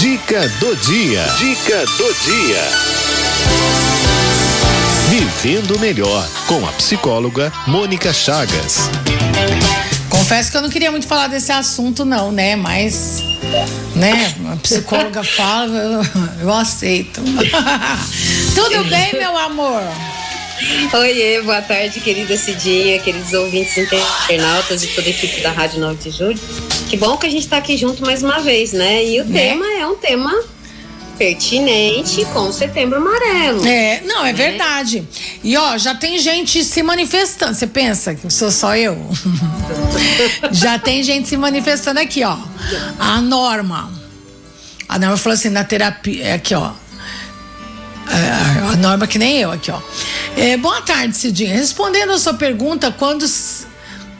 Dica 0.00 0.48
do 0.60 0.74
dia. 0.76 1.22
Dica 1.36 1.84
do 1.84 2.14
dia. 2.24 2.62
Vivendo 5.10 5.78
melhor 5.78 6.26
com 6.46 6.66
a 6.66 6.72
psicóloga 6.72 7.52
Mônica 7.66 8.10
Chagas. 8.10 8.88
Confesso 10.08 10.50
que 10.50 10.56
eu 10.56 10.62
não 10.62 10.70
queria 10.70 10.90
muito 10.90 11.06
falar 11.06 11.26
desse 11.26 11.52
assunto, 11.52 12.06
não, 12.06 12.32
né? 12.32 12.56
Mas, 12.56 13.22
né? 13.94 14.34
A 14.50 14.56
psicóloga 14.56 15.20
fala, 15.36 15.76
eu, 15.76 16.02
eu 16.44 16.50
aceito. 16.54 17.20
Tudo 18.56 18.82
bem, 18.84 19.12
meu 19.12 19.36
amor? 19.36 19.82
Oiê, 20.94 21.42
boa 21.42 21.60
tarde, 21.60 22.00
querida 22.00 22.38
Cidinha, 22.38 22.98
queridos 23.00 23.34
ouvintes 23.34 23.76
internautas 23.76 24.82
e 24.82 24.86
toda 24.86 25.08
a 25.08 25.10
equipe 25.10 25.42
da 25.42 25.52
Rádio 25.52 25.78
9 25.78 26.08
de 26.08 26.16
Julho. 26.16 26.40
Que 26.90 26.96
bom 26.96 27.16
que 27.16 27.24
a 27.24 27.30
gente 27.30 27.44
está 27.44 27.58
aqui 27.58 27.76
junto 27.76 28.02
mais 28.02 28.20
uma 28.20 28.40
vez, 28.40 28.72
né? 28.72 29.04
E 29.04 29.20
o 29.20 29.24
né? 29.24 29.40
tema 29.40 29.64
é 29.78 29.86
um 29.86 29.94
tema 29.94 30.34
pertinente 31.16 32.24
com 32.32 32.48
o 32.48 32.52
setembro 32.52 32.98
amarelo. 32.98 33.64
É, 33.64 34.00
não, 34.00 34.26
é 34.26 34.32
né? 34.32 34.32
verdade. 34.32 35.06
E 35.44 35.56
ó, 35.56 35.78
já 35.78 35.94
tem 35.94 36.18
gente 36.18 36.64
se 36.64 36.82
manifestando. 36.82 37.54
Você 37.54 37.68
pensa 37.68 38.16
que 38.16 38.28
sou 38.28 38.50
só 38.50 38.74
eu? 38.74 38.98
já 40.50 40.80
tem 40.80 41.00
gente 41.04 41.28
se 41.28 41.36
manifestando 41.36 42.00
aqui, 42.00 42.24
ó. 42.24 42.36
A 42.98 43.20
Norma. 43.20 43.88
A 44.88 44.98
Norma 44.98 45.16
falou 45.16 45.34
assim, 45.34 45.48
na 45.48 45.62
terapia. 45.62 46.24
É 46.24 46.32
aqui, 46.32 46.56
ó. 46.56 46.72
É, 48.08 48.72
a 48.72 48.76
Norma 48.78 49.06
que 49.06 49.16
nem 49.16 49.38
eu 49.38 49.52
aqui, 49.52 49.70
ó. 49.70 49.80
É, 50.36 50.56
boa 50.56 50.82
tarde, 50.82 51.16
Cidinha. 51.16 51.54
Respondendo 51.54 52.10
a 52.10 52.18
sua 52.18 52.34
pergunta, 52.34 52.90
quando, 52.90 53.24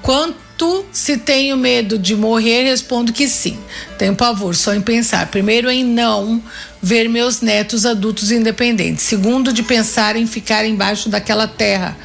quanto 0.03 0.50
se 0.93 1.17
tenho 1.17 1.57
medo 1.57 1.99
de 1.99 2.15
morrer, 2.15 2.65
respondo 2.65 3.13
que 3.13 3.29
sim. 3.29 3.59
Tenho 3.99 4.15
pavor 4.15 4.55
só 4.55 4.75
em 4.75 4.81
pensar. 4.81 5.27
Primeiro, 5.29 5.71
em 5.71 5.85
não 5.85 6.43
ver 6.83 7.09
meus 7.09 7.41
netos 7.41 7.87
adultos 7.87 8.31
independentes. 8.31 9.05
Segundo, 9.05 9.53
de 9.53 9.63
pensar 9.63 10.17
em 10.17 10.27
ficar 10.27 10.65
embaixo 10.67 11.09
daquela 11.09 11.47
terra. 11.47 11.97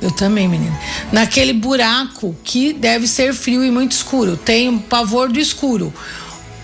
Eu 0.00 0.10
também, 0.10 0.48
menina. 0.48 0.76
Naquele 1.12 1.52
buraco 1.52 2.34
que 2.42 2.72
deve 2.72 3.06
ser 3.06 3.32
frio 3.32 3.64
e 3.64 3.70
muito 3.70 3.92
escuro. 3.92 4.36
Tenho 4.36 4.80
pavor 4.80 5.30
do 5.30 5.38
escuro. 5.38 5.92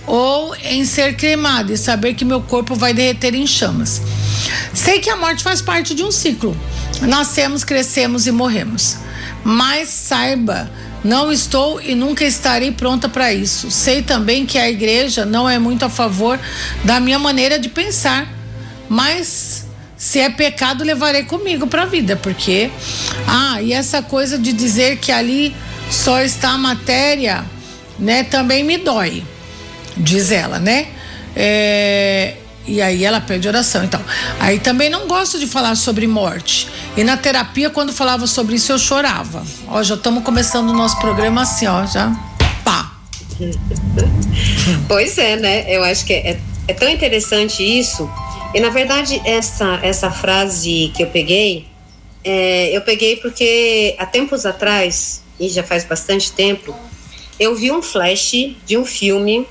Ou 0.06 0.56
em 0.56 0.84
ser 0.84 1.16
cremado 1.16 1.72
e 1.72 1.76
saber 1.76 2.14
que 2.14 2.24
meu 2.24 2.40
corpo 2.40 2.74
vai 2.74 2.92
derreter 2.92 3.34
em 3.34 3.46
chamas. 3.46 4.00
Sei 4.74 4.98
que 4.98 5.10
a 5.10 5.16
morte 5.16 5.42
faz 5.42 5.62
parte 5.62 5.94
de 5.94 6.02
um 6.02 6.10
ciclo. 6.10 6.56
Nascemos, 7.02 7.62
crescemos 7.62 8.26
e 8.26 8.32
morremos. 8.32 8.96
Mas 9.44 9.88
saiba, 9.88 10.70
não 11.04 11.32
estou 11.32 11.80
e 11.80 11.94
nunca 11.94 12.24
estarei 12.24 12.72
pronta 12.72 13.08
para 13.08 13.32
isso. 13.32 13.70
Sei 13.70 14.02
também 14.02 14.44
que 14.44 14.58
a 14.58 14.68
igreja 14.68 15.24
não 15.24 15.48
é 15.48 15.58
muito 15.58 15.84
a 15.84 15.88
favor 15.88 16.38
da 16.84 17.00
minha 17.00 17.18
maneira 17.18 17.58
de 17.58 17.68
pensar, 17.68 18.28
mas 18.88 19.66
se 19.96 20.20
é 20.20 20.30
pecado, 20.30 20.84
levarei 20.84 21.24
comigo 21.24 21.66
para 21.66 21.82
a 21.82 21.86
vida, 21.86 22.16
porque 22.16 22.70
ah, 23.26 23.60
e 23.60 23.72
essa 23.72 24.00
coisa 24.00 24.38
de 24.38 24.52
dizer 24.52 24.98
que 24.98 25.10
ali 25.10 25.54
só 25.90 26.20
está 26.20 26.50
a 26.50 26.58
matéria, 26.58 27.44
né, 27.98 28.22
também 28.22 28.62
me 28.62 28.78
dói, 28.78 29.24
diz 29.96 30.30
ela, 30.30 30.58
né? 30.58 30.88
É, 31.34 32.34
e 32.68 32.82
aí 32.82 33.04
ela 33.04 33.20
pede 33.20 33.48
oração. 33.48 33.82
Então, 33.82 34.00
aí 34.38 34.60
também 34.60 34.90
não 34.90 35.08
gosto 35.08 35.38
de 35.38 35.46
falar 35.46 35.74
sobre 35.74 36.06
morte. 36.06 36.68
E 36.96 37.02
na 37.02 37.16
terapia, 37.16 37.70
quando 37.70 37.92
falava 37.92 38.26
sobre 38.26 38.56
isso, 38.56 38.70
eu 38.70 38.78
chorava. 38.78 39.42
Ó, 39.66 39.82
já 39.82 39.94
estamos 39.94 40.22
começando 40.22 40.68
o 40.68 40.74
nosso 40.74 40.98
programa 40.98 41.42
assim, 41.42 41.66
ó, 41.66 41.86
já 41.86 42.14
pá. 42.62 42.92
pois 44.86 45.16
é, 45.16 45.36
né? 45.36 45.64
Eu 45.74 45.82
acho 45.82 46.04
que 46.04 46.12
é, 46.12 46.38
é 46.68 46.74
tão 46.74 46.88
interessante 46.88 47.62
isso. 47.62 48.08
E 48.54 48.60
na 48.60 48.68
verdade, 48.68 49.20
essa, 49.24 49.80
essa 49.82 50.10
frase 50.10 50.92
que 50.94 51.02
eu 51.02 51.06
peguei, 51.08 51.66
é, 52.22 52.76
eu 52.76 52.82
peguei 52.82 53.16
porque 53.16 53.94
há 53.98 54.04
tempos 54.04 54.44
atrás, 54.44 55.22
e 55.40 55.48
já 55.48 55.62
faz 55.62 55.84
bastante 55.84 56.32
tempo, 56.32 56.74
eu 57.38 57.54
vi 57.54 57.70
um 57.70 57.80
flash 57.80 58.32
de 58.66 58.76
um 58.76 58.84
filme 58.84 59.46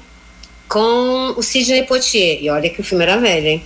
com 0.67 1.33
o 1.37 1.41
Sidney 1.41 1.83
Poitier. 1.83 2.39
E 2.41 2.49
olha 2.49 2.69
que 2.69 2.81
o 2.81 2.83
filme 2.83 3.03
era 3.03 3.17
velho, 3.17 3.47
hein? 3.47 3.63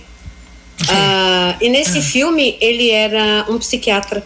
Uh, 0.82 1.56
e 1.60 1.68
nesse 1.68 1.98
ah. 1.98 2.02
filme 2.02 2.56
ele 2.60 2.90
era 2.90 3.46
um 3.48 3.58
psiquiatra 3.58 4.24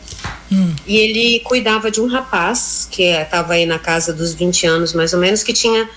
hum. 0.50 0.74
e 0.86 0.96
ele 0.96 1.40
cuidava 1.40 1.90
de 1.90 2.00
um 2.00 2.06
rapaz 2.06 2.88
que 2.90 3.02
estava 3.02 3.54
aí 3.54 3.66
na 3.66 3.78
casa 3.78 4.12
dos 4.12 4.32
20 4.32 4.66
anos 4.66 4.94
mais 4.94 5.12
ou 5.12 5.18
menos 5.18 5.42
que 5.42 5.52
tinha 5.52 5.88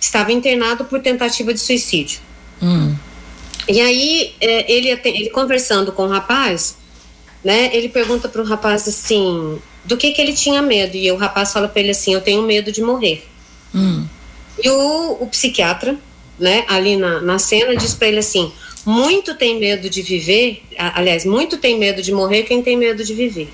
estava 0.00 0.32
internado 0.32 0.84
por 0.84 1.00
tentativa 1.00 1.52
de 1.52 1.60
suicídio. 1.60 2.20
Hum. 2.62 2.94
E 3.68 3.80
aí 3.80 4.34
é, 4.40 4.72
ele, 4.72 4.88
ele 5.04 5.30
conversando 5.30 5.92
com 5.92 6.04
o 6.04 6.08
rapaz, 6.08 6.76
né? 7.44 7.70
Ele 7.74 7.88
pergunta 7.88 8.28
para 8.28 8.40
o 8.40 8.44
rapaz 8.44 8.88
assim 8.88 9.58
do 9.84 9.96
que 9.96 10.12
que 10.12 10.22
ele 10.22 10.32
tinha 10.32 10.62
medo 10.62 10.96
e 10.96 11.10
o 11.12 11.16
rapaz 11.16 11.52
fala 11.52 11.68
para 11.68 11.80
ele 11.80 11.90
assim 11.90 12.14
eu 12.14 12.20
tenho 12.20 12.42
medo 12.42 12.72
de 12.72 12.80
morrer. 12.80 13.26
Hum. 13.74 14.06
E 14.62 14.70
o, 14.70 15.18
o 15.20 15.26
psiquiatra 15.26 15.96
né, 16.38 16.64
ali 16.68 16.96
na, 16.96 17.20
na 17.20 17.38
cena, 17.38 17.76
diz 17.76 17.94
para 17.94 18.08
ele 18.08 18.18
assim: 18.18 18.52
muito 18.84 19.34
tem 19.34 19.58
medo 19.58 19.90
de 19.90 20.02
viver, 20.02 20.62
aliás, 20.78 21.24
muito 21.24 21.56
tem 21.58 21.78
medo 21.78 22.02
de 22.02 22.12
morrer 22.12 22.44
quem 22.44 22.62
tem 22.62 22.76
medo 22.76 23.04
de 23.04 23.14
viver. 23.14 23.50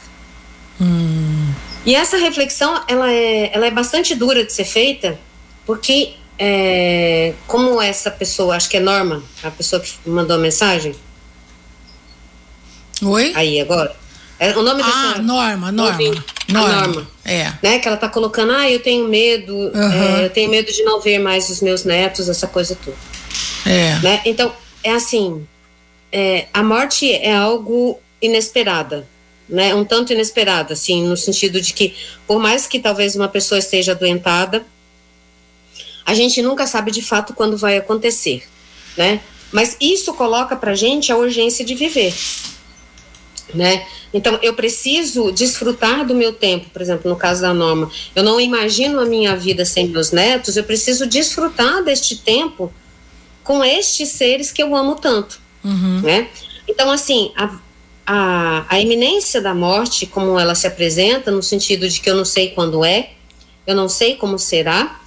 Hum. 0.81 1.53
E 1.85 1.95
essa 1.95 2.17
reflexão, 2.17 2.83
ela 2.87 3.11
é, 3.11 3.51
ela 3.53 3.67
é 3.67 3.71
bastante 3.71 4.15
dura 4.15 4.45
de 4.45 4.53
ser 4.53 4.65
feita, 4.65 5.19
porque 5.67 6.15
é, 6.39 7.35
como 7.47 7.81
essa 7.81 8.11
pessoa, 8.11 8.57
acho 8.57 8.69
que 8.69 8.77
é 8.77 8.81
Norma, 8.81 9.23
a 9.43 9.51
pessoa 9.51 9.81
que 9.81 9.93
mandou 10.07 10.37
a 10.37 10.39
mensagem. 10.39 10.95
Oi? 13.03 13.33
Aí, 13.35 13.61
agora. 13.61 13.97
É, 14.43 14.59
o 14.59 14.63
nome 14.63 14.83
ah, 14.83 14.87
dessa. 14.87 15.23
Norma, 15.23 15.71
Norma. 15.71 16.25
Norma. 16.49 16.87
Norma. 16.87 17.09
É. 17.25 17.53
Né, 17.63 17.79
que 17.79 17.87
ela 17.87 17.97
tá 17.97 18.09
colocando, 18.09 18.51
ah, 18.51 18.69
eu 18.69 18.81
tenho 18.81 19.07
medo, 19.07 19.55
uhum. 19.55 19.93
é, 19.93 20.25
eu 20.25 20.31
tenho 20.31 20.51
medo 20.51 20.73
de 20.73 20.83
não 20.83 21.01
ver 21.01 21.21
mais 21.21 21.49
os 21.49 21.61
meus 21.61 21.85
netos, 21.85 22.29
essa 22.29 22.49
coisa 22.49 22.77
toda. 22.85 22.97
É. 23.65 24.01
Né? 24.01 24.21
Então, 24.25 24.53
é 24.83 24.95
assim, 24.95 25.47
é, 26.11 26.47
a 26.53 26.61
morte 26.61 27.09
é 27.09 27.33
algo 27.33 28.01
inesperada, 28.21 29.07
né? 29.49 29.77
Um 29.77 29.85
tanto 29.85 30.13
inesperada, 30.13 30.73
assim, 30.73 31.05
no 31.07 31.17
sentido 31.17 31.61
de 31.61 31.73
que, 31.73 31.95
por 32.27 32.41
mais 32.41 32.67
que 32.67 32.81
talvez 32.81 33.15
uma 33.15 33.29
pessoa 33.29 33.61
esteja 33.61 33.93
adoentada, 33.93 34.67
a 36.05 36.15
gente 36.15 36.43
nunca 36.43 36.67
sabe 36.67 36.91
de 36.91 37.01
fato 37.01 37.33
quando 37.33 37.57
vai 37.57 37.77
acontecer, 37.77 38.43
né? 38.97 39.21
Mas 39.53 39.77
isso 39.81 40.13
coloca 40.15 40.57
pra 40.57 40.75
gente 40.75 41.13
a 41.13 41.17
urgência 41.17 41.65
de 41.65 41.77
viver 41.77 42.13
né? 43.55 43.87
Então, 44.13 44.39
eu 44.43 44.55
preciso 44.55 45.31
desfrutar 45.33 46.07
do 46.07 46.15
meu 46.15 46.33
tempo, 46.33 46.71
por 46.71 46.83
exemplo, 46.83 47.11
no 47.11 47.17
caso 47.17 47.43
da 47.43 47.53
Norma. 47.53 47.91
Eu 48.15 48.23
não 48.23 48.41
imagino 48.41 49.01
a 49.01 49.05
minha 49.05 49.37
vida 49.37 49.65
sem 49.65 49.89
meus 49.89 50.11
netos, 50.11 50.57
eu 50.57 50.65
preciso 50.65 51.07
desfrutar 51.07 51.83
deste 51.83 52.17
tempo 52.17 52.73
com 53.43 53.65
estes 53.65 54.11
seres 54.11 54.53
que 54.53 54.63
eu 54.63 54.75
amo 54.75 54.95
tanto, 54.97 55.41
uhum. 55.65 56.01
né? 56.01 56.29
Então, 56.69 56.91
assim, 56.91 57.33
a, 57.37 57.59
a, 58.07 58.67
a 58.69 58.81
iminência 58.81 59.41
da 59.41 59.55
morte, 59.55 60.07
como 60.07 60.39
ela 60.39 60.55
se 60.55 60.67
apresenta, 60.67 61.31
no 61.31 61.43
sentido 61.43 61.89
de 61.89 62.01
que 62.01 62.09
eu 62.09 62.17
não 62.17 62.25
sei 62.25 62.51
quando 62.51 62.85
é, 62.85 63.11
eu 63.67 63.75
não 63.75 63.89
sei 63.89 64.17
como 64.17 64.39
será, 64.39 65.01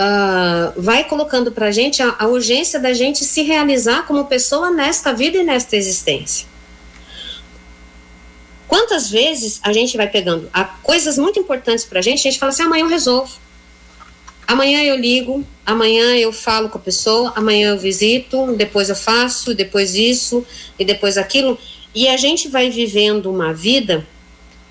uh, 0.00 0.80
vai 0.80 1.04
colocando 1.04 1.52
para 1.52 1.66
a 1.66 1.70
gente 1.70 2.02
a 2.02 2.26
urgência 2.26 2.78
da 2.78 2.92
gente 2.92 3.24
se 3.24 3.42
realizar 3.42 4.06
como 4.06 4.24
pessoa 4.24 4.70
nesta 4.70 5.12
vida 5.12 5.38
e 5.38 5.44
nesta 5.44 5.76
existência. 5.76 6.49
Quantas 8.70 9.10
vezes 9.10 9.58
a 9.64 9.72
gente 9.72 9.96
vai 9.96 10.08
pegando 10.08 10.48
a, 10.54 10.62
coisas 10.62 11.18
muito 11.18 11.40
importantes 11.40 11.84
para 11.84 11.98
a 11.98 12.02
gente, 12.02 12.20
a 12.20 12.30
gente 12.30 12.38
fala 12.38 12.52
assim: 12.52 12.62
amanhã 12.62 12.84
eu 12.84 12.88
resolvo. 12.88 13.32
Amanhã 14.46 14.80
eu 14.84 14.96
ligo, 14.96 15.44
amanhã 15.66 16.16
eu 16.16 16.32
falo 16.32 16.68
com 16.68 16.78
a 16.78 16.80
pessoa, 16.80 17.32
amanhã 17.34 17.70
eu 17.70 17.78
visito, 17.78 18.54
depois 18.56 18.88
eu 18.88 18.94
faço, 18.94 19.54
depois 19.54 19.96
isso 19.96 20.46
e 20.78 20.84
depois 20.84 21.18
aquilo. 21.18 21.58
E 21.92 22.06
a 22.06 22.16
gente 22.16 22.46
vai 22.46 22.70
vivendo 22.70 23.28
uma 23.28 23.52
vida 23.52 24.06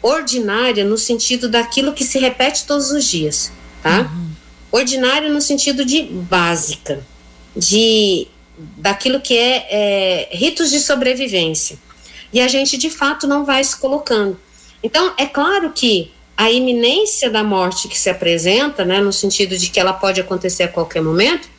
ordinária 0.01 0.85
no 0.85 0.97
sentido 0.97 1.49
daquilo 1.49 1.91
que 1.91 2.05
se 2.05 2.19
repete 2.19 2.65
todos 2.65 2.91
os 2.91 3.03
dias, 3.03 3.51
tá? 3.83 4.03
Uhum. 4.03 4.29
Ordinária 4.71 5.29
no 5.29 5.41
sentido 5.41 5.83
de 5.83 6.03
básica, 6.03 7.05
de 7.53 8.27
daquilo 8.77 9.19
que 9.19 9.37
é, 9.37 9.67
é 9.69 10.29
ritos 10.31 10.71
de 10.71 10.79
sobrevivência 10.79 11.77
e 12.31 12.39
a 12.39 12.47
gente 12.47 12.77
de 12.77 12.89
fato 12.89 13.27
não 13.27 13.45
vai 13.45 13.63
se 13.63 13.75
colocando. 13.75 14.39
Então, 14.81 15.13
é 15.17 15.25
claro 15.25 15.71
que 15.71 16.11
a 16.37 16.49
iminência 16.49 17.29
da 17.29 17.43
morte 17.43 17.87
que 17.87 17.99
se 17.99 18.09
apresenta, 18.09 18.85
né, 18.85 19.01
no 19.01 19.11
sentido 19.11 19.57
de 19.57 19.69
que 19.69 19.79
ela 19.79 19.93
pode 19.93 20.21
acontecer 20.21 20.63
a 20.63 20.67
qualquer 20.67 21.01
momento, 21.01 21.49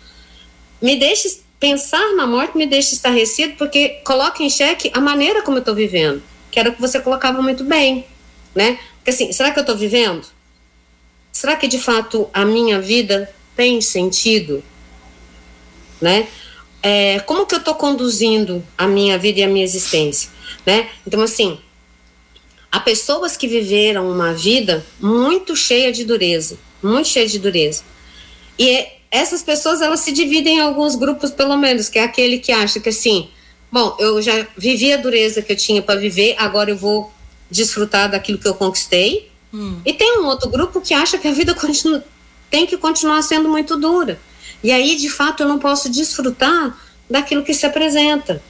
me 0.81 0.97
deixa 0.97 1.29
pensar 1.59 2.15
na 2.15 2.27
morte, 2.27 2.57
me 2.57 2.67
deixa 2.67 2.95
estarrecido, 2.95 3.55
porque 3.57 4.01
coloca 4.05 4.43
em 4.43 4.49
xeque 4.49 4.91
a 4.95 5.01
maneira 5.01 5.43
como 5.43 5.59
eu 5.59 5.61
estou 5.61 5.75
vivendo, 5.75 6.23
que 6.51 6.59
era 6.59 6.71
o 6.71 6.75
que 6.75 6.81
você 6.81 6.99
colocava 6.99 7.43
muito 7.43 7.65
bem, 7.65 8.07
né? 8.55 8.79
Porque 8.97 9.11
assim, 9.11 9.31
será 9.33 9.51
que 9.51 9.59
eu 9.59 9.63
estou 9.63 9.77
vivendo? 9.77 10.27
Será 11.31 11.57
que 11.57 11.69
de 11.69 11.79
fato 11.79 12.31
a 12.33 12.47
minha 12.47 12.81
vida 12.81 13.31
tem 13.55 13.81
sentido, 13.83 14.65
né? 16.01 16.27
é, 16.83 17.21
como 17.21 17.47
que 17.47 17.55
eu 17.55 17.59
estou 17.59 17.75
conduzindo 17.75 18.65
a 18.77 18.87
minha 18.87 19.19
vida 19.19 19.41
e 19.41 19.43
a 19.43 19.49
minha 19.49 19.65
existência, 19.65 20.31
né? 20.67 20.89
Então, 21.07 21.21
assim, 21.23 21.59
há 22.71 22.81
pessoas 22.81 23.37
que 23.37 23.47
viveram 23.47 24.11
uma 24.11 24.33
vida 24.33 24.85
muito 25.01 25.57
cheia 25.57 25.93
de 25.93 26.05
dureza, 26.05 26.59
muito 26.83 27.09
cheia 27.09 27.27
de 27.27 27.39
dureza. 27.39 27.83
E 28.59 28.87
essas 29.11 29.43
pessoas, 29.43 29.81
elas 29.81 30.01
se 30.01 30.13
dividem 30.13 30.59
em 30.59 30.61
alguns 30.61 30.95
grupos, 30.95 31.31
pelo 31.31 31.57
menos, 31.57 31.89
que 31.89 31.99
é 31.99 32.05
aquele 32.05 32.39
que 32.39 32.53
acha 32.53 32.79
que, 32.79 32.89
assim, 32.89 33.29
bom, 33.71 33.97
eu 33.99 34.23
já 34.23 34.47
vivi 34.57 34.93
a 34.93 34.97
dureza 34.97 35.43
que 35.43 35.53
eu 35.53 35.57
tinha 35.57 35.83
para 35.83 35.99
viver, 35.99 36.35
agora 36.39 36.71
eu 36.71 36.77
vou 36.77 37.13
desfrutar 37.51 38.11
daquilo 38.11 38.39
que 38.39 38.47
eu 38.47 38.55
conquistei. 38.55 39.31
Hum. 39.53 39.81
E 39.85 39.93
tem 39.93 40.21
um 40.21 40.27
outro 40.27 40.49
grupo 40.49 40.81
que 40.81 40.95
acha 40.95 41.19
que 41.19 41.27
a 41.27 41.33
vida 41.33 41.55
continua, 41.59 42.05
tem 42.49 42.67
que 42.67 42.77
continuar 42.77 43.23
sendo 43.23 43.49
muito 43.49 43.77
dura. 43.77 44.21
E 44.63 44.71
aí, 44.71 44.95
de 44.97 45.09
fato, 45.09 45.43
eu 45.43 45.49
não 45.49 45.59
posso 45.59 45.89
desfrutar 45.89 46.79
daquilo 47.09 47.43
que 47.43 47.55
se 47.55 47.67
apresenta, 47.67 48.41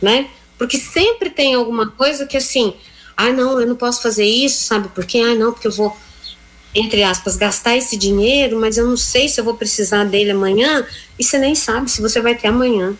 né? 0.00 0.28
Porque 0.60 0.76
sempre 0.76 1.30
tem 1.30 1.54
alguma 1.54 1.90
coisa 1.90 2.26
que 2.26 2.36
assim, 2.36 2.74
ah, 3.16 3.32
não, 3.32 3.58
eu 3.58 3.66
não 3.66 3.76
posso 3.76 4.02
fazer 4.02 4.26
isso, 4.26 4.62
sabe 4.62 4.88
por 4.88 5.06
quê? 5.06 5.18
Ah, 5.18 5.34
não, 5.34 5.54
porque 5.54 5.66
eu 5.66 5.72
vou, 5.72 5.96
entre 6.74 7.02
aspas, 7.02 7.34
gastar 7.34 7.78
esse 7.78 7.96
dinheiro, 7.96 8.60
mas 8.60 8.76
eu 8.76 8.86
não 8.86 8.94
sei 8.94 9.26
se 9.26 9.40
eu 9.40 9.44
vou 9.44 9.54
precisar 9.54 10.04
dele 10.04 10.32
amanhã, 10.32 10.86
e 11.18 11.24
você 11.24 11.38
nem 11.38 11.54
sabe 11.54 11.90
se 11.90 12.02
você 12.02 12.20
vai 12.20 12.34
ter 12.34 12.48
amanhã. 12.48 12.94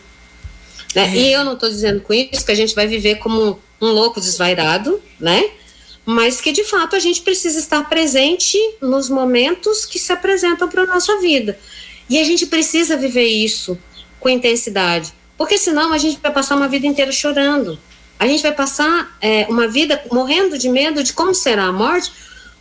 Né? 0.95 1.03
É. 1.03 1.15
E 1.15 1.31
eu 1.31 1.43
não 1.45 1.53
estou 1.53 1.69
dizendo 1.69 2.01
com 2.01 2.11
isso 2.11 2.43
que 2.43 2.51
a 2.51 2.55
gente 2.55 2.73
vai 2.73 2.87
viver 2.87 3.17
como 3.19 3.59
um 3.79 3.91
louco 3.91 4.19
desvairado, 4.19 4.99
né? 5.19 5.47
Mas 6.03 6.41
que 6.41 6.51
de 6.51 6.63
fato 6.63 6.95
a 6.95 6.99
gente 6.99 7.21
precisa 7.21 7.59
estar 7.59 7.87
presente 7.87 8.57
nos 8.81 9.07
momentos 9.07 9.85
que 9.85 9.99
se 9.99 10.11
apresentam 10.11 10.67
para 10.67 10.81
a 10.81 10.87
nossa 10.87 11.19
vida. 11.19 11.59
E 12.09 12.17
a 12.17 12.23
gente 12.23 12.47
precisa 12.47 12.97
viver 12.97 13.27
isso 13.27 13.77
com 14.19 14.29
intensidade, 14.29 15.13
porque 15.41 15.57
senão 15.57 15.91
a 15.91 15.97
gente 15.97 16.19
vai 16.21 16.31
passar 16.31 16.55
uma 16.55 16.67
vida 16.67 16.85
inteira 16.85 17.11
chorando. 17.11 17.79
A 18.19 18.27
gente 18.27 18.43
vai 18.43 18.51
passar 18.51 19.17
é, 19.19 19.47
uma 19.49 19.67
vida 19.67 19.99
morrendo 20.11 20.55
de 20.55 20.69
medo 20.69 21.03
de 21.03 21.13
como 21.13 21.33
será 21.33 21.63
a 21.63 21.71
morte, 21.71 22.11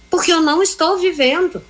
porque 0.09 0.33
eu 0.33 0.41
não 0.41 0.63
estou 0.63 0.97
vivendo. 0.97 1.63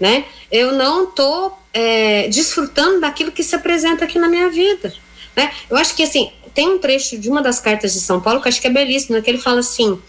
Né? 0.00 0.24
Eu 0.50 0.72
não 0.72 1.04
estou 1.04 1.58
é, 1.70 2.28
desfrutando 2.28 3.00
daquilo 3.00 3.30
que 3.30 3.44
se 3.44 3.54
apresenta 3.54 4.06
aqui 4.06 4.18
na 4.18 4.26
minha 4.26 4.48
vida. 4.48 4.94
Né? 5.36 5.52
Eu 5.68 5.76
acho 5.76 5.94
que 5.94 6.02
assim, 6.02 6.32
tem 6.54 6.70
um 6.70 6.78
trecho 6.78 7.18
de 7.18 7.28
uma 7.28 7.42
das 7.42 7.60
cartas 7.60 7.92
de 7.92 8.00
São 8.00 8.22
Paulo 8.22 8.40
que 8.40 8.48
acho 8.48 8.58
que 8.58 8.68
é 8.68 8.70
belíssimo, 8.70 9.16
né? 9.16 9.20
que 9.20 9.28
ele 9.28 9.36
fala 9.36 9.60
assim: 9.60 10.00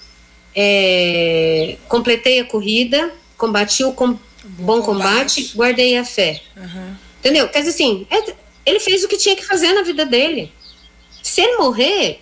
é, 0.56 1.75
completei 1.90 2.40
a 2.40 2.45
corrida, 2.45 3.13
combati 3.38 3.84
o 3.84 3.92
com, 3.92 4.18
bom 4.45 4.81
combate, 4.81 5.51
guardei 5.54 5.98
a 5.98 6.06
fé. 6.06 6.42
Uhum. 6.56 6.95
Entendeu? 7.19 7.50
Quer 7.50 7.60
dizer 7.60 7.72
assim, 7.72 8.07
é, 8.10 8.43
ele 8.65 8.80
fez 8.80 9.04
o 9.04 9.07
que 9.07 9.18
tinha 9.18 9.36
que 9.36 9.45
fazer 9.45 9.74
na 9.74 9.81
vida 9.81 10.06
dele. 10.06 10.51
Se 11.21 11.42
ele 11.42 11.57
morrer, 11.57 12.19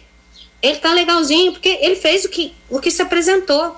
ele 0.62 0.78
tá 0.78 0.94
legalzinho, 0.94 1.52
porque 1.52 1.80
ele 1.82 1.96
fez 1.96 2.26
o 2.26 2.30
que, 2.30 2.54
o 2.70 2.80
que 2.80 2.92
se 2.92 3.02
apresentou. 3.02 3.76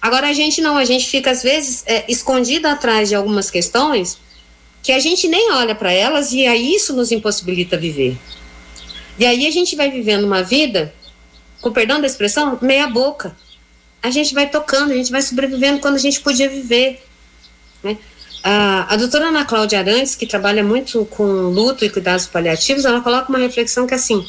Agora 0.00 0.28
a 0.28 0.32
gente 0.32 0.60
não, 0.60 0.76
a 0.76 0.84
gente 0.84 1.06
fica 1.08 1.30
às 1.30 1.42
vezes 1.42 1.82
é, 1.86 2.04
escondido 2.08 2.66
atrás 2.66 3.08
de 3.08 3.14
algumas 3.14 3.50
questões 3.50 4.18
que 4.82 4.92
a 4.92 4.98
gente 5.00 5.26
nem 5.28 5.52
olha 5.52 5.74
para 5.74 5.92
elas 5.92 6.32
e 6.32 6.46
aí 6.46 6.74
isso 6.74 6.94
nos 6.94 7.10
impossibilita 7.10 7.76
viver. 7.76 8.16
E 9.18 9.26
aí 9.26 9.46
a 9.46 9.50
gente 9.50 9.74
vai 9.74 9.90
vivendo 9.90 10.24
uma 10.24 10.42
vida, 10.42 10.94
com 11.60 11.72
perdão 11.72 12.00
da 12.00 12.06
expressão, 12.06 12.58
meia 12.62 12.86
boca. 12.86 13.36
A 14.00 14.10
gente 14.10 14.32
vai 14.32 14.48
tocando, 14.48 14.92
a 14.92 14.94
gente 14.94 15.10
vai 15.10 15.20
sobrevivendo 15.20 15.80
quando 15.80 15.96
a 15.96 15.98
gente 15.98 16.20
podia 16.20 16.48
viver. 16.48 17.02
Né? 17.82 17.98
A, 18.42 18.94
a 18.94 18.96
doutora 18.96 19.28
Ana 19.28 19.44
Cláudia 19.44 19.78
Arantes, 19.78 20.14
que 20.14 20.26
trabalha 20.26 20.62
muito 20.62 21.04
com 21.06 21.24
luto 21.24 21.84
e 21.84 21.90
cuidados 21.90 22.26
paliativos, 22.26 22.84
ela 22.84 23.00
coloca 23.00 23.28
uma 23.28 23.38
reflexão 23.38 23.86
que 23.86 23.94
é 23.94 23.96
assim: 23.96 24.28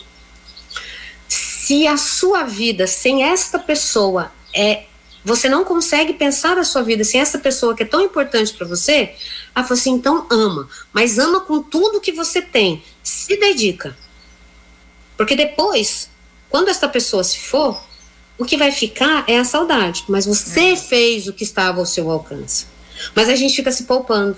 se 1.27 1.85
a 1.85 1.97
sua 1.97 2.43
vida 2.43 2.87
sem 2.87 3.23
esta 3.23 3.59
pessoa 3.59 4.31
é. 4.53 4.83
Você 5.23 5.49
não 5.49 5.65
consegue 5.65 6.13
pensar 6.13 6.57
a 6.57 6.63
sua 6.63 6.81
vida 6.81 7.03
sem 7.03 7.19
essa 7.19 7.37
pessoa 7.37 7.75
que 7.75 7.83
é 7.83 7.85
tão 7.85 8.01
importante 8.01 8.53
para 8.53 8.65
você. 8.65 9.13
Ela 9.53 9.65
falou 9.65 9.77
assim: 9.77 9.91
então 9.91 10.25
ama, 10.31 10.67
mas 10.93 11.19
ama 11.19 11.41
com 11.41 11.61
tudo 11.61 11.99
que 11.99 12.13
você 12.13 12.41
tem. 12.41 12.81
Se 13.03 13.37
dedica. 13.37 13.95
Porque 15.17 15.35
depois, 15.35 16.09
quando 16.49 16.69
esta 16.69 16.87
pessoa 16.87 17.23
se 17.23 17.37
for, 17.37 17.79
o 18.37 18.45
que 18.45 18.55
vai 18.55 18.71
ficar 18.71 19.25
é 19.27 19.37
a 19.37 19.43
saudade. 19.43 20.05
Mas 20.07 20.25
você 20.25 20.71
é. 20.71 20.75
fez 20.77 21.27
o 21.27 21.33
que 21.33 21.43
estava 21.43 21.79
ao 21.79 21.85
seu 21.85 22.09
alcance. 22.09 22.65
Mas 23.15 23.29
a 23.29 23.35
gente 23.35 23.55
fica 23.55 23.71
se 23.71 23.83
poupando. 23.83 24.37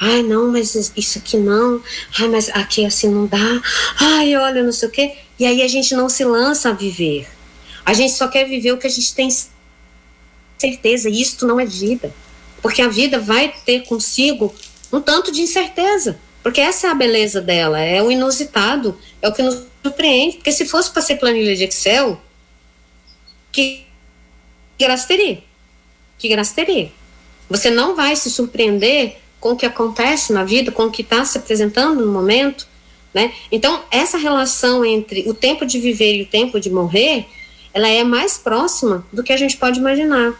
Ai, 0.00 0.22
não, 0.22 0.52
mas 0.52 0.92
isso 0.96 1.18
aqui 1.18 1.36
não. 1.36 1.82
Ai, 2.18 2.28
mas 2.28 2.48
aqui 2.50 2.84
assim 2.84 3.08
não 3.08 3.26
dá. 3.26 3.60
Ai, 4.00 4.36
olha, 4.36 4.62
não 4.62 4.72
sei 4.72 4.88
o 4.88 4.90
quê. 4.90 5.16
E 5.38 5.44
aí 5.44 5.62
a 5.62 5.68
gente 5.68 5.94
não 5.94 6.08
se 6.08 6.24
lança 6.24 6.70
a 6.70 6.72
viver. 6.72 7.28
A 7.84 7.92
gente 7.92 8.14
só 8.14 8.28
quer 8.28 8.44
viver 8.44 8.72
o 8.72 8.78
que 8.78 8.86
a 8.86 8.90
gente 8.90 9.14
tem 9.14 9.28
certeza. 10.58 11.08
E 11.08 11.20
isto 11.20 11.46
não 11.46 11.58
é 11.58 11.66
vida. 11.66 12.14
Porque 12.62 12.80
a 12.80 12.88
vida 12.88 13.18
vai 13.18 13.52
ter 13.64 13.82
consigo 13.82 14.54
um 14.92 15.00
tanto 15.00 15.32
de 15.32 15.42
incerteza. 15.42 16.18
Porque 16.42 16.60
essa 16.60 16.86
é 16.86 16.90
a 16.90 16.94
beleza 16.94 17.40
dela, 17.40 17.80
é 17.80 18.02
o 18.02 18.10
inusitado, 18.10 18.98
é 19.20 19.28
o 19.28 19.32
que 19.32 19.42
nos 19.42 19.66
surpreende. 19.82 20.36
Porque 20.36 20.52
se 20.52 20.66
fosse 20.66 20.90
para 20.90 21.02
ser 21.02 21.16
planilha 21.16 21.56
de 21.56 21.64
Excel, 21.64 22.20
que 23.50 23.86
graça 24.78 25.08
teria? 25.08 25.42
Que 26.18 26.28
graça 26.28 26.54
teria? 26.54 26.92
Você 27.54 27.70
não 27.70 27.94
vai 27.94 28.16
se 28.16 28.28
surpreender 28.32 29.16
com 29.38 29.52
o 29.52 29.56
que 29.56 29.64
acontece 29.64 30.32
na 30.32 30.42
vida, 30.42 30.72
com 30.72 30.86
o 30.86 30.90
que 30.90 31.02
está 31.02 31.24
se 31.24 31.38
apresentando 31.38 32.04
no 32.04 32.12
momento, 32.12 32.66
né? 33.14 33.32
Então, 33.52 33.80
essa 33.92 34.18
relação 34.18 34.84
entre 34.84 35.22
o 35.28 35.32
tempo 35.32 35.64
de 35.64 35.78
viver 35.78 36.16
e 36.16 36.22
o 36.22 36.26
tempo 36.26 36.58
de 36.58 36.68
morrer, 36.68 37.26
ela 37.72 37.86
é 37.86 38.02
mais 38.02 38.36
próxima 38.36 39.06
do 39.12 39.22
que 39.22 39.32
a 39.32 39.36
gente 39.36 39.56
pode 39.56 39.78
imaginar. 39.78 40.34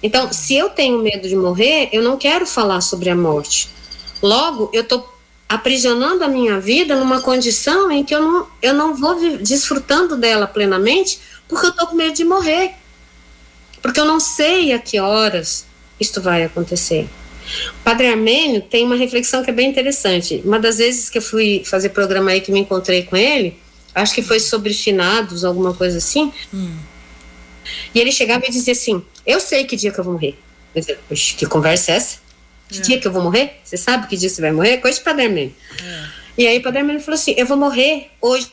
Então, 0.00 0.32
se 0.32 0.54
eu 0.54 0.70
tenho 0.70 1.02
medo 1.02 1.28
de 1.28 1.34
morrer, 1.34 1.88
eu 1.90 2.04
não 2.04 2.16
quero 2.16 2.46
falar 2.46 2.82
sobre 2.82 3.10
a 3.10 3.16
morte. 3.16 3.68
Logo, 4.22 4.70
eu 4.72 4.82
estou 4.82 5.12
aprisionando 5.48 6.22
a 6.22 6.28
minha 6.28 6.60
vida 6.60 6.94
numa 6.94 7.20
condição 7.20 7.90
em 7.90 8.04
que 8.04 8.14
eu 8.14 8.22
não, 8.22 8.46
eu 8.62 8.74
não 8.74 8.94
vou 8.94 9.16
desfrutando 9.40 10.16
dela 10.16 10.46
plenamente, 10.46 11.18
porque 11.48 11.66
eu 11.66 11.70
estou 11.70 11.88
com 11.88 11.96
medo 11.96 12.14
de 12.14 12.24
morrer. 12.24 12.74
Porque 13.82 13.98
eu 13.98 14.04
não 14.04 14.20
sei 14.20 14.72
a 14.72 14.78
que 14.78 15.00
horas, 15.00 15.66
isto 16.00 16.20
vai 16.20 16.44
acontecer. 16.44 17.08
Padre 17.82 18.08
Armênio 18.08 18.60
tem 18.62 18.84
uma 18.84 18.96
reflexão 18.96 19.42
que 19.42 19.50
é 19.50 19.52
bem 19.52 19.68
interessante. 19.68 20.42
Uma 20.44 20.58
das 20.58 20.78
vezes 20.78 21.10
que 21.10 21.18
eu 21.18 21.22
fui 21.22 21.62
fazer 21.64 21.90
programa 21.90 22.30
aí 22.30 22.40
que 22.40 22.50
me 22.50 22.60
encontrei 22.60 23.02
com 23.02 23.16
ele, 23.16 23.56
acho 23.94 24.14
que 24.14 24.22
foi 24.22 24.40
sobre 24.40 24.72
finados, 24.72 25.44
alguma 25.44 25.74
coisa 25.74 25.98
assim. 25.98 26.32
Hum. 26.52 26.76
E 27.94 28.00
ele 28.00 28.10
chegava 28.10 28.44
e 28.46 28.50
dizia 28.50 28.72
assim: 28.72 29.02
Eu 29.26 29.40
sei 29.40 29.64
que 29.64 29.76
dia 29.76 29.90
que 29.90 29.98
eu 29.98 30.04
vou 30.04 30.14
morrer. 30.14 30.38
Eu 30.74 30.80
dizia, 30.80 30.98
que 31.36 31.46
conversa 31.46 31.92
é 31.92 31.96
essa? 31.96 32.18
Que 32.68 32.78
é. 32.78 32.80
dia 32.80 32.98
que 32.98 33.06
eu 33.06 33.12
vou 33.12 33.22
morrer? 33.22 33.60
Você 33.62 33.76
sabe 33.76 34.06
que 34.06 34.16
dia 34.16 34.28
você 34.28 34.40
vai 34.40 34.52
morrer? 34.52 34.78
Coisa 34.78 34.98
de 34.98 35.04
Padre 35.04 35.26
Armênio. 35.26 35.54
É. 35.82 36.08
E 36.36 36.46
aí 36.46 36.60
Padre 36.60 36.80
Armênio 36.80 37.02
falou 37.02 37.18
assim: 37.18 37.34
Eu 37.36 37.46
vou 37.46 37.56
morrer 37.56 38.10
hoje. 38.20 38.50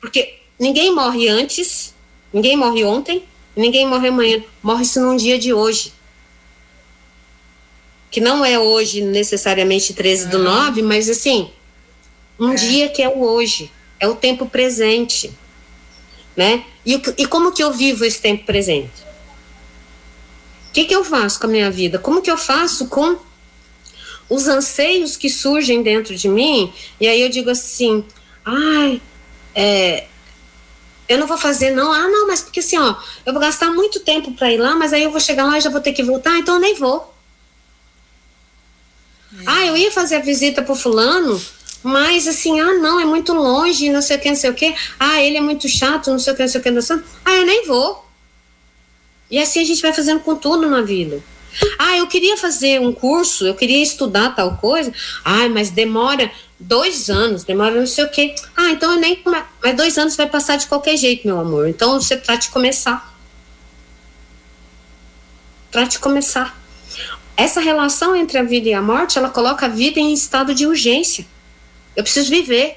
Porque 0.00 0.34
ninguém 0.58 0.94
morre 0.94 1.28
antes, 1.28 1.94
ninguém 2.32 2.56
morre 2.56 2.84
ontem, 2.84 3.22
ninguém 3.56 3.86
morre 3.86 4.08
amanhã. 4.08 4.42
Morre-se 4.62 4.98
num 4.98 5.16
dia 5.16 5.38
de 5.38 5.52
hoje 5.52 5.92
que 8.12 8.20
não 8.20 8.44
é 8.44 8.58
hoje 8.58 9.00
necessariamente 9.00 9.94
13 9.94 10.28
do 10.28 10.38
9, 10.38 10.82
mas 10.82 11.08
assim, 11.08 11.50
um 12.38 12.52
é. 12.52 12.54
dia 12.54 12.88
que 12.90 13.02
é 13.02 13.08
o 13.08 13.22
hoje, 13.22 13.72
é 13.98 14.06
o 14.06 14.14
tempo 14.14 14.44
presente, 14.44 15.32
né? 16.36 16.62
E, 16.84 17.00
e 17.16 17.26
como 17.26 17.52
que 17.52 17.64
eu 17.64 17.72
vivo 17.72 18.04
esse 18.04 18.20
tempo 18.20 18.44
presente? 18.44 19.02
O 20.68 20.72
que, 20.74 20.84
que 20.84 20.94
eu 20.94 21.02
faço 21.02 21.40
com 21.40 21.46
a 21.46 21.50
minha 21.50 21.70
vida? 21.70 21.98
Como 21.98 22.20
que 22.20 22.30
eu 22.30 22.36
faço 22.36 22.86
com 22.88 23.16
os 24.28 24.46
anseios 24.46 25.16
que 25.16 25.30
surgem 25.30 25.82
dentro 25.82 26.14
de 26.14 26.28
mim? 26.28 26.70
E 27.00 27.08
aí 27.08 27.20
eu 27.20 27.30
digo 27.30 27.48
assim, 27.48 28.04
ai, 28.44 29.00
é, 29.54 30.04
eu 31.08 31.16
não 31.18 31.26
vou 31.26 31.38
fazer 31.38 31.70
não, 31.70 31.90
ah 31.90 32.08
não, 32.08 32.26
mas 32.26 32.42
porque 32.42 32.60
assim, 32.60 32.76
ó, 32.76 32.94
eu 33.24 33.32
vou 33.32 33.40
gastar 33.40 33.70
muito 33.70 34.00
tempo 34.00 34.32
para 34.32 34.52
ir 34.52 34.58
lá, 34.58 34.74
mas 34.74 34.92
aí 34.92 35.02
eu 35.02 35.10
vou 35.10 35.20
chegar 35.20 35.44
lá 35.44 35.56
e 35.56 35.62
já 35.62 35.70
vou 35.70 35.80
ter 35.80 35.92
que 35.94 36.02
voltar, 36.02 36.38
então 36.38 36.56
eu 36.56 36.60
nem 36.60 36.74
vou. 36.74 37.11
Ah, 39.46 39.64
eu 39.64 39.76
ia 39.76 39.90
fazer 39.90 40.16
a 40.16 40.20
visita 40.20 40.62
pro 40.62 40.74
fulano, 40.74 41.40
mas 41.82 42.28
assim, 42.28 42.60
ah, 42.60 42.74
não, 42.74 43.00
é 43.00 43.04
muito 43.04 43.32
longe, 43.32 43.90
não 43.90 44.02
sei 44.02 44.16
o 44.16 44.20
que, 44.20 44.28
não 44.28 44.36
sei 44.36 44.50
o 44.50 44.54
que. 44.54 44.74
Ah, 45.00 45.20
ele 45.20 45.38
é 45.38 45.40
muito 45.40 45.68
chato, 45.68 46.10
não 46.10 46.18
sei 46.18 46.32
o 46.32 46.36
que, 46.36 46.42
não 46.42 46.48
sei 46.48 46.60
o 46.60 46.62
que, 46.62 46.70
não 46.70 46.82
sei 46.82 46.96
o 46.96 46.98
que. 47.00 47.08
Ah, 47.24 47.36
eu 47.36 47.46
nem 47.46 47.66
vou. 47.66 48.06
E 49.30 49.38
assim 49.38 49.60
a 49.60 49.64
gente 49.64 49.80
vai 49.80 49.92
fazendo 49.92 50.20
com 50.20 50.36
tudo 50.36 50.68
na 50.68 50.82
vida. 50.82 51.22
Ah, 51.78 51.96
eu 51.96 52.06
queria 52.06 52.36
fazer 52.36 52.80
um 52.80 52.92
curso, 52.92 53.46
eu 53.46 53.54
queria 53.54 53.82
estudar 53.82 54.34
tal 54.34 54.56
coisa. 54.56 54.92
Ah, 55.24 55.48
mas 55.48 55.70
demora 55.70 56.30
dois 56.58 57.10
anos, 57.10 57.44
demora 57.44 57.74
não 57.74 57.86
sei 57.86 58.04
o 58.04 58.10
quê. 58.10 58.34
Ah, 58.56 58.70
então 58.70 58.92
eu 58.92 59.00
nem. 59.00 59.22
Mas 59.62 59.76
dois 59.76 59.98
anos 59.98 60.16
vai 60.16 60.28
passar 60.28 60.56
de 60.56 60.66
qualquer 60.66 60.96
jeito, 60.96 61.26
meu 61.26 61.40
amor. 61.40 61.68
Então 61.68 62.00
você 62.00 62.16
trate 62.16 62.46
de 62.46 62.52
começar. 62.52 63.12
Trate 65.70 65.92
de 65.92 65.98
começar 65.98 66.61
essa 67.36 67.60
relação 67.60 68.14
entre 68.14 68.38
a 68.38 68.42
vida 68.42 68.68
e 68.68 68.74
a 68.74 68.82
morte, 68.82 69.18
ela 69.18 69.30
coloca 69.30 69.66
a 69.66 69.68
vida 69.68 69.98
em 69.98 70.12
estado 70.12 70.54
de 70.54 70.66
urgência. 70.66 71.26
Eu 71.96 72.02
preciso 72.02 72.30
viver. 72.30 72.76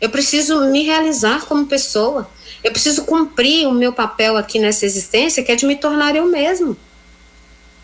Eu 0.00 0.10
preciso 0.10 0.66
me 0.66 0.82
realizar 0.82 1.44
como 1.46 1.66
pessoa. 1.66 2.30
Eu 2.62 2.72
preciso 2.72 3.04
cumprir 3.04 3.66
o 3.66 3.72
meu 3.72 3.92
papel 3.92 4.36
aqui 4.36 4.58
nessa 4.58 4.84
existência, 4.84 5.42
que 5.42 5.52
é 5.52 5.56
de 5.56 5.66
me 5.66 5.76
tornar 5.76 6.14
eu 6.14 6.26
mesmo. 6.26 6.76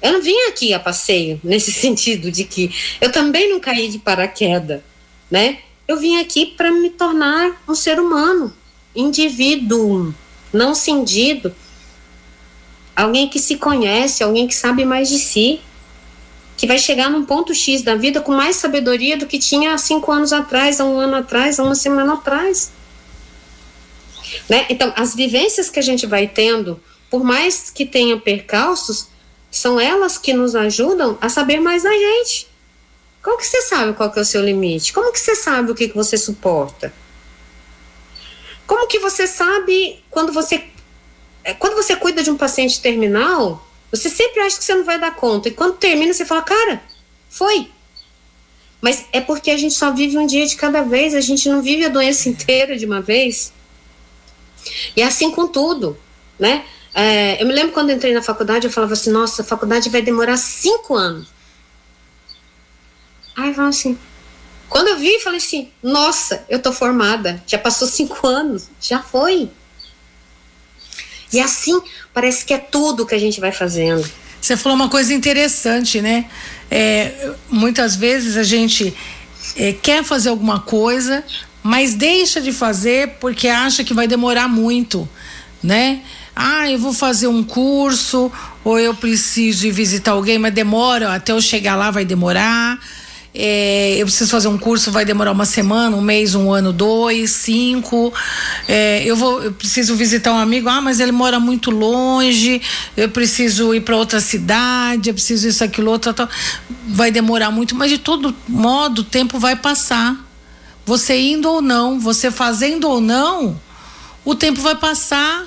Eu 0.03 0.13
não 0.13 0.23
vim 0.23 0.37
aqui 0.49 0.73
a 0.73 0.81
passeio, 0.81 1.41
nesse 1.45 1.73
sentido 1.73 2.31
de 2.31 2.45
que 2.45 2.75
eu 3.01 3.11
também 3.11 3.51
não 3.51 3.61
caí 3.61 3.89
de 3.89 3.99
paraquedas, 3.99 4.81
né? 5.31 5.59
Eu 5.89 5.99
vim 5.99 6.19
aqui 6.21 6.47
para 6.47 6.71
me 6.71 6.91
tornar 6.91 7.63
um 7.69 7.75
ser 7.75 8.01
humano, 8.01 8.53
indivíduo, 8.95 10.13
não 10.53 10.75
cindido, 10.75 11.55
alguém 12.97 13.29
que 13.29 13.39
se 13.39 13.57
conhece, 13.57 14.25
alguém 14.25 14.49
que 14.49 14.55
sabe 14.55 14.85
mais 14.85 15.11
de 15.11 15.19
si, 15.19 15.61
que 16.57 16.67
vai 16.67 16.79
chegar 16.79 17.11
num 17.11 17.27
ponto 17.27 17.55
X 17.55 17.83
da 17.83 17.95
vida 17.95 18.23
com 18.23 18.33
mais 18.33 18.57
sabedoria 18.57 19.19
do 19.19 19.27
que 19.27 19.39
tinha 19.39 19.75
há 19.75 19.79
cinco 19.79 20.11
anos 20.11 20.33
atrás, 20.33 20.81
há 20.81 20.85
um 20.85 20.99
ano 20.99 21.17
atrás, 21.17 21.61
há 21.61 21.63
uma 21.63 21.75
semana 21.75 22.15
atrás. 22.15 22.73
Né? 24.49 24.65
Então, 24.71 24.93
as 24.97 25.15
vivências 25.15 25.69
que 25.69 25.79
a 25.79 25.83
gente 25.83 26.07
vai 26.07 26.27
tendo, 26.27 26.81
por 27.11 27.23
mais 27.23 27.71
que 27.71 27.85
tenha 27.85 28.17
percalços, 28.17 29.09
são 29.51 29.79
elas 29.79 30.17
que 30.17 30.33
nos 30.33 30.55
ajudam 30.55 31.19
a 31.21 31.29
saber 31.29 31.61
mais 31.61 31.83
da 31.83 31.93
gente. 31.93 32.49
Como 33.23 33.39
que 33.39 33.47
você 33.47 33.61
sabe 33.63 33.93
qual 33.93 34.11
que 34.11 34.19
é 34.19 34.23
o 34.23 34.25
seu 34.25 34.43
limite? 34.43 34.93
Como 34.93 35.13
que 35.13 35.21
você 35.21 35.35
sabe 35.35 35.71
o 35.71 35.75
que, 35.75 35.89
que 35.89 35.97
você 35.97 36.17
suporta? 36.17 36.93
Como 38.67 38.87
que 38.87 38.99
você 38.99 39.27
sabe 39.27 40.03
quando 40.11 40.33
você 40.33 40.65
é, 41.47 41.55
quando 41.55 41.77
você 41.77 41.95
cuida 41.95 42.25
de 42.25 42.31
um 42.31 42.37
paciente 42.37 42.81
terminal, 42.81 43.65
você 43.89 44.11
sempre 44.11 44.41
acha 44.41 44.59
que 44.59 44.65
você 44.65 44.75
não 44.75 44.85
vai 44.85 44.99
dar 44.99 45.15
conta. 45.15 45.49
E 45.49 45.53
quando 45.53 45.77
termina, 45.77 46.13
você 46.13 46.25
fala, 46.25 46.43
cara, 46.43 46.83
foi. 47.31 47.71
Mas 48.81 49.05
é 49.13 49.21
porque 49.21 49.53
a 49.53 49.57
gente 49.57 49.73
só 49.73 49.93
vive 49.93 50.19
um 50.19 50.27
dia 50.27 50.45
de 50.45 50.57
cada 50.57 50.83
vez, 50.83 51.15
a 51.15 51.21
gente 51.21 51.49
não 51.49 51.63
vive 51.63 51.85
a 51.85 51.89
doença 51.89 52.29
inteira 52.29 52.77
de 52.77 52.85
uma 52.85 53.01
vez. 53.01 53.53
E 54.97 55.01
é 55.01 55.05
assim 55.05 55.31
com 55.31 55.47
tudo, 55.47 55.97
né? 56.37 56.65
É, 56.93 57.41
eu 57.41 57.47
me 57.47 57.53
lembro 57.53 57.73
quando 57.73 57.93
entrei 57.93 58.13
na 58.13 58.23
faculdade, 58.23 58.67
eu 58.67 58.73
falava 58.73 58.95
assim, 58.95 59.11
nossa, 59.11 59.43
a 59.43 59.45
faculdade 59.45 59.89
vai 59.89 60.03
demorar 60.03 60.37
cinco 60.39 60.97
anos. 60.97 61.29
Aí 63.37 63.51
eu 63.51 63.55
falava 63.55 63.71
assim, 63.71 63.97
quando 64.69 64.89
eu 64.89 64.97
vi, 64.97 65.21
falei 65.21 65.39
assim, 65.39 65.71
nossa, 65.81 66.45
eu 66.49 66.61
tô 66.61 66.73
formada, 66.73 67.41
já 67.47 67.57
passou 67.57 67.87
cinco 67.87 68.27
anos, 68.27 68.69
já 68.81 69.01
foi. 69.01 69.49
E 71.33 71.41
assim, 71.41 71.81
parece 72.13 72.45
que 72.45 72.55
é 72.55 72.59
tudo 72.59 73.07
que 73.07 73.15
a 73.15 73.19
gente 73.19 73.41
vai 73.41 73.53
fazendo. 73.53 74.09
Você 74.41 74.57
falou 74.57 74.77
uma 74.77 74.89
coisa 74.89 75.13
interessante, 75.13 76.01
né? 76.01 76.27
É, 76.71 77.31
muitas 77.51 77.97
vezes 77.97 78.37
a 78.37 78.43
gente 78.43 78.95
é, 79.57 79.73
quer 79.73 80.05
fazer 80.05 80.29
alguma 80.29 80.61
coisa, 80.61 81.25
mas 81.63 81.95
deixa 81.95 82.41
de 82.41 82.53
fazer 82.53 83.17
porque 83.21 83.49
acha 83.49 83.83
que 83.83 83.93
vai 83.93 84.07
demorar 84.07 84.49
muito, 84.49 85.09
né? 85.63 86.01
Ah, 86.35 86.71
eu 86.71 86.79
vou 86.79 86.93
fazer 86.93 87.27
um 87.29 87.43
curso, 87.43 88.31
ou 88.63 88.79
eu 88.79 88.95
preciso 88.95 89.67
ir 89.67 89.71
visitar 89.71 90.13
alguém, 90.13 90.39
mas 90.39 90.53
demora, 90.53 91.15
até 91.15 91.33
eu 91.33 91.41
chegar 91.41 91.77
lá 91.77 91.91
vai 91.91 92.05
demorar 92.05 92.79
é, 93.39 93.97
eu 93.99 94.07
preciso 94.07 94.31
fazer 94.31 94.49
um 94.49 94.57
curso, 94.57 94.91
vai 94.91 95.05
demorar 95.05 95.31
uma 95.31 95.45
semana, 95.45 95.95
um 95.95 96.01
mês, 96.01 96.35
um 96.35 96.51
ano, 96.51 96.73
dois, 96.73 97.33
cinco. 97.33 98.13
É, 98.67 99.03
eu 99.05 99.15
vou, 99.15 99.43
eu 99.43 99.53
preciso 99.53 99.95
visitar 99.95 100.33
um 100.33 100.39
amigo, 100.39 100.71
ah, 100.71 100.81
mas 100.81 101.01
ele 101.01 101.13
mora 101.13 101.39
muito 101.39 101.71
longe, 101.71 102.63
eu 102.97 103.11
preciso 103.11 103.75
ir 103.75 103.83
para 103.83 103.95
outra 103.95 104.21
cidade, 104.21 105.11
eu 105.11 105.15
preciso 105.15 105.47
isso, 105.47 105.63
aquilo, 105.63 105.91
outro, 105.91 106.15
tal. 106.15 106.27
vai 106.89 107.11
demorar 107.11 107.51
muito, 107.51 107.75
mas 107.75 107.91
de 107.91 107.99
todo 107.99 108.35
modo 108.49 109.01
o 109.01 109.05
tempo 109.05 109.39
vai 109.39 109.55
passar. 109.55 110.17
Você 110.87 111.21
indo 111.21 111.51
ou 111.51 111.61
não, 111.61 112.01
você 112.01 112.31
fazendo 112.31 112.89
ou 112.89 113.03
não, 113.03 113.61
o 114.25 114.35
tempo 114.35 114.63
vai 114.63 114.77
passar. 114.77 115.47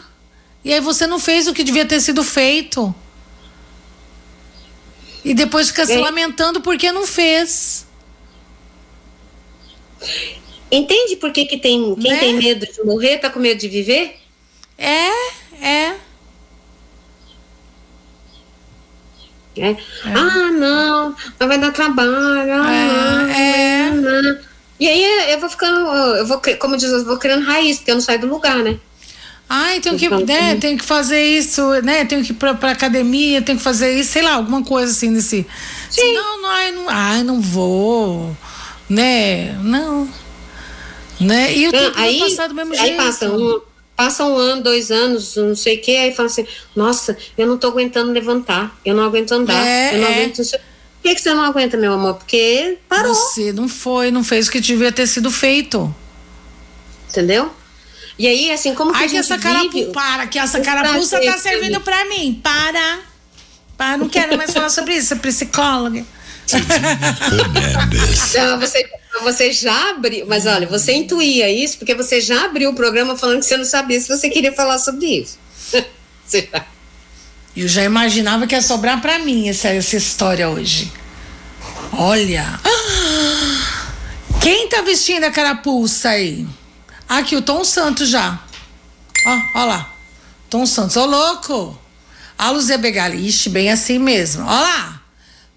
E 0.64 0.72
aí 0.72 0.80
você 0.80 1.08
não 1.08 1.18
fez 1.18 1.48
o 1.48 1.54
que 1.54 1.64
devia 1.64 1.86
ter 1.86 2.00
sido 2.02 2.24
feito. 2.24 2.94
E 5.24 5.34
depois 5.34 5.68
fica 5.68 5.86
se 5.86 5.98
lamentando 5.98 6.62
porque 6.62 6.92
não 6.92 7.06
fez. 7.06 7.86
Entende 10.72 11.16
por 11.16 11.32
que, 11.32 11.46
que 11.46 11.58
tem, 11.58 11.96
quem 11.96 12.12
né? 12.12 12.20
tem 12.20 12.34
medo 12.36 12.66
de 12.66 12.84
morrer 12.84 13.18
tá 13.18 13.30
com 13.30 13.40
medo 13.40 13.60
de 13.60 13.68
viver? 13.68 14.16
É, 14.78 15.10
é. 15.62 15.96
É. 19.58 19.72
é. 19.72 19.78
Ah, 20.06 20.52
não, 20.52 21.16
mas 21.38 21.48
vai 21.48 21.58
dar 21.58 21.72
trabalho. 21.72 22.16
Ah, 22.16 23.28
é, 23.30 23.90
não, 23.92 24.10
é. 24.10 24.22
Não. 24.22 24.50
E 24.80 24.88
aí 24.88 25.34
eu 25.34 25.40
vou 25.40 25.50
ficando, 25.50 25.80
eu 26.16 26.26
vou, 26.26 26.42
como 26.58 26.78
diz, 26.78 26.90
eu 26.90 27.04
vou 27.04 27.18
criando 27.18 27.46
raiz, 27.46 27.78
porque 27.78 27.92
eu 27.92 27.96
não 27.96 28.02
saio 28.02 28.22
do 28.22 28.28
lugar, 28.28 28.64
né? 28.64 28.80
Ai, 29.52 29.80
tenho 29.80 29.98
que, 29.98 30.08
né, 30.08 30.56
tenho 30.58 30.78
que 30.78 30.86
fazer 30.86 31.24
isso, 31.24 31.62
né? 31.82 32.06
Tenho 32.06 32.24
que 32.24 32.32
ir 32.32 32.36
pra, 32.36 32.54
pra 32.54 32.70
academia, 32.70 33.42
tenho 33.42 33.58
que 33.58 33.64
fazer 33.64 34.00
isso, 34.00 34.12
sei 34.12 34.22
lá, 34.22 34.36
alguma 34.36 34.64
coisa 34.64 34.92
assim 34.92 35.10
nesse. 35.10 35.44
Sim. 35.90 36.14
Não, 36.14 36.42
não, 36.44 36.50
ai, 36.50 36.72
não, 36.72 36.86
ai, 36.88 37.24
não 37.24 37.42
vou. 37.42 38.38
Né? 38.88 39.58
Não. 39.64 40.08
Né? 41.20 41.58
E 41.58 41.68
o 41.68 41.72
tempo 41.72 41.98
aí, 41.98 42.20
passar 42.20 42.48
do 42.48 42.54
mesmo 42.54 42.74
aí 42.74 42.80
jeito. 42.80 42.98
Passa 42.98 43.32
um, 43.32 43.62
passa 43.96 44.24
um 44.24 44.36
ano, 44.36 44.62
dois 44.62 44.92
anos, 44.92 45.36
não 45.36 45.56
sei 45.56 45.78
o 45.78 45.82
que, 45.82 45.98
aí 45.98 46.14
fala 46.14 46.28
assim, 46.28 46.46
nossa, 46.76 47.18
eu 47.36 47.48
não 47.48 47.58
tô 47.58 47.70
aguentando 47.70 48.12
levantar, 48.12 48.80
eu 48.86 48.94
não 48.94 49.04
aguento 49.04 49.32
andar, 49.32 49.66
é, 49.66 49.96
eu 49.96 50.02
não 50.02 50.08
é. 50.08 50.14
aguento. 50.14 50.38
Por 50.38 50.60
que, 51.02 51.16
que 51.16 51.22
você 51.22 51.34
não 51.34 51.44
aguenta, 51.44 51.76
meu 51.76 51.94
amor? 51.94 52.16
Porque 52.16 52.78
parou. 52.88 53.16
Você 53.16 53.52
não 53.52 53.68
foi, 53.68 54.12
não 54.12 54.24
fez 54.24 54.48
o 54.48 54.52
que 54.52 54.60
devia 54.60 54.92
ter 54.92 55.08
sido 55.08 55.32
feito. 55.32 55.94
Entendeu? 57.10 57.52
E 58.20 58.28
aí, 58.28 58.52
assim, 58.52 58.76
como 58.76 58.92
que 58.92 58.98
Ai, 58.98 59.06
a 59.06 59.08
gente 59.08 59.26
que 59.26 59.34
essa 59.34 59.38
carapu, 59.38 59.86
para, 59.94 60.28
que 60.28 60.38
essa 60.38 60.60
carapuça 60.60 61.22
tá 61.22 61.38
servindo 61.38 61.80
para 61.80 62.04
mim. 62.10 62.38
Para. 62.44 63.00
Para, 63.78 63.96
não 63.96 64.10
quero 64.10 64.38
mais 64.38 64.52
falar 64.52 64.70
sobre 64.70 64.96
isso, 64.96 65.16
psicóloga. 65.16 66.06
não, 68.36 68.60
você, 68.60 68.90
você 69.24 69.54
já 69.54 69.92
abriu, 69.92 70.26
mas 70.28 70.46
olha, 70.46 70.68
você 70.68 70.94
intuía 70.94 71.50
isso 71.50 71.78
porque 71.78 71.96
você 71.96 72.20
já 72.20 72.44
abriu 72.44 72.72
o 72.72 72.76
programa 72.76 73.16
falando 73.16 73.40
que 73.40 73.46
você 73.46 73.56
não 73.56 73.64
sabia 73.64 73.98
se 74.02 74.10
você 74.10 74.30
queria 74.30 74.52
falar 74.52 74.80
sobre 74.80 75.06
isso. 75.06 75.40
você 76.28 76.50
já. 76.52 76.66
Eu 77.56 77.68
já 77.70 77.84
imaginava 77.84 78.46
que 78.46 78.54
ia 78.54 78.62
sobrar 78.62 79.02
para 79.02 79.20
mim 79.20 79.48
essa, 79.48 79.70
essa 79.70 79.96
história 79.96 80.50
hoje. 80.50 80.92
Olha. 81.94 82.60
Quem 84.42 84.68
tá 84.68 84.82
vestindo 84.82 85.24
a 85.24 85.32
carapuça 85.32 86.10
aí? 86.10 86.46
Aqui, 87.10 87.36
o 87.36 87.42
Tom 87.42 87.64
Santos 87.64 88.08
já. 88.08 88.40
Ó, 89.26 89.60
ó 89.62 89.66
lá. 89.66 89.92
Tom 90.48 90.64
Santos, 90.68 90.96
ô 90.96 91.06
louco. 91.06 91.78
A 92.38 92.52
Luzia 92.52 92.78
Begaliste, 92.78 93.50
bem 93.50 93.72
assim 93.72 93.98
mesmo. 93.98 94.46
Ó 94.46 94.50
lá. 94.50 95.02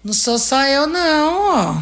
Não 0.03 0.13
sou 0.13 0.39
só 0.39 0.61
eu, 0.63 0.87
não, 0.87 1.51
ó. 1.51 1.81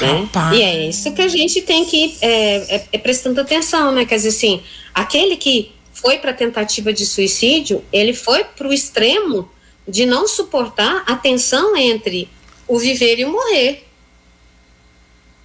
Né? 0.00 0.28
E 0.54 0.62
é 0.62 0.88
isso 0.88 1.12
que 1.12 1.22
a 1.22 1.28
gente 1.28 1.62
tem 1.62 1.84
que 1.84 1.96
ir 1.96 2.18
é, 2.22 2.76
é, 2.76 2.88
é, 2.92 2.98
prestando 2.98 3.40
atenção, 3.40 3.92
né? 3.92 4.04
Quer 4.04 4.16
dizer, 4.16 4.30
assim, 4.30 4.62
aquele 4.92 5.36
que 5.36 5.72
foi 5.92 6.18
para 6.18 6.32
tentativa 6.32 6.92
de 6.92 7.06
suicídio, 7.06 7.84
ele 7.92 8.14
foi 8.14 8.42
para 8.44 8.66
o 8.66 8.72
extremo 8.72 9.48
de 9.86 10.06
não 10.06 10.26
suportar 10.26 11.04
a 11.06 11.14
tensão 11.14 11.76
entre 11.76 12.28
o 12.66 12.78
viver 12.78 13.18
e 13.18 13.24
o 13.24 13.30
morrer. 13.30 13.86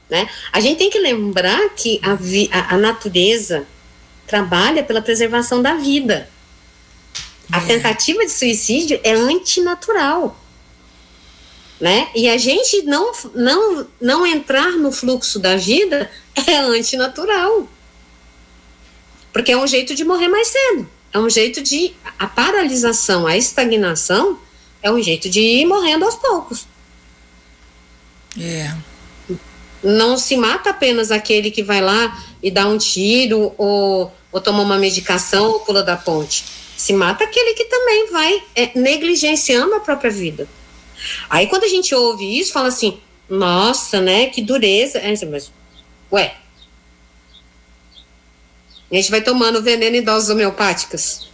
Né? 0.10 0.30
A 0.52 0.60
gente 0.60 0.78
tem 0.78 0.90
que 0.90 1.00
lembrar 1.00 1.70
que 1.70 2.00
a, 2.04 2.14
vi, 2.14 2.50
a, 2.52 2.76
a 2.76 2.78
natureza 2.78 3.66
trabalha 4.28 4.84
pela 4.84 5.02
preservação 5.02 5.62
da 5.62 5.76
vida. 5.76 6.30
A 7.52 7.58
é. 7.58 7.66
tentativa 7.66 8.26
de 8.26 8.32
suicídio 8.32 9.00
é 9.04 9.14
antinatural. 9.14 10.40
Né? 11.80 12.08
E 12.16 12.30
a 12.30 12.38
gente 12.38 12.84
não, 12.84 13.12
não, 13.34 13.88
não 14.00 14.26
entrar 14.26 14.72
no 14.74 14.92
fluxo 14.92 15.40
da 15.40 15.58
vida 15.58 16.10
é 16.48 16.58
antinatural. 16.58 17.68
Porque 19.34 19.52
é 19.52 19.58
um 19.58 19.68
jeito 19.68 19.94
de 19.94 20.06
morrer 20.06 20.28
mais 20.28 20.48
cedo. 20.48 20.90
É 21.12 21.20
um 21.20 21.30
jeito 21.30 21.62
de. 21.62 21.94
A 22.18 22.28
paralisação, 22.28 23.28
a 23.28 23.36
estagnação, 23.36 24.40
é 24.82 24.92
um 24.92 25.02
jeito 25.02 25.30
de 25.30 25.42
ir 25.42 25.66
morrendo 25.66 26.06
aos 26.06 26.16
poucos. 26.16 26.66
É 28.40 28.74
não 29.86 30.18
se 30.18 30.36
mata 30.36 30.72
apenas 30.72 31.12
aquele 31.12 31.51
que 31.51 31.63
vai 31.63 31.82
lá 31.82 32.22
e 32.42 32.50
dá 32.50 32.68
um 32.68 32.77
tiro 32.77 33.54
ou, 33.58 34.12
ou 34.32 34.42
toma 34.42 34.62
uma 34.62 34.77
medicação 34.77 35.51
ou 35.51 35.60
pula 35.60 35.84
da 35.84 35.96
ponte. 35.96 36.44
Se 36.75 36.92
mata 36.92 37.24
aquele 37.24 37.54
que 37.54 37.65
também 37.65 38.12
vai 38.12 38.44
é, 38.56 38.72
negligenciando 38.75 39.75
a 39.75 39.80
própria 39.80 40.12
vida. 40.12 40.48
Aí 41.30 41.48
quando 41.48 41.63
a 41.63 41.68
gente 41.68 41.94
ouve 41.94 42.38
isso, 42.38 42.51
fala 42.51 42.68
assim, 42.68 43.00
nossa, 43.30 44.01
né, 44.01 44.27
que 44.27 44.42
dureza. 44.42 44.98
É, 45.00 45.13
mas, 45.25 45.51
ué, 46.12 46.36
a 48.92 48.96
gente 48.96 49.12
vai 49.12 49.22
tomando 49.22 49.62
veneno 49.62 49.96
em 49.96 50.01
doses 50.01 50.30
homeopáticas. 50.30 51.27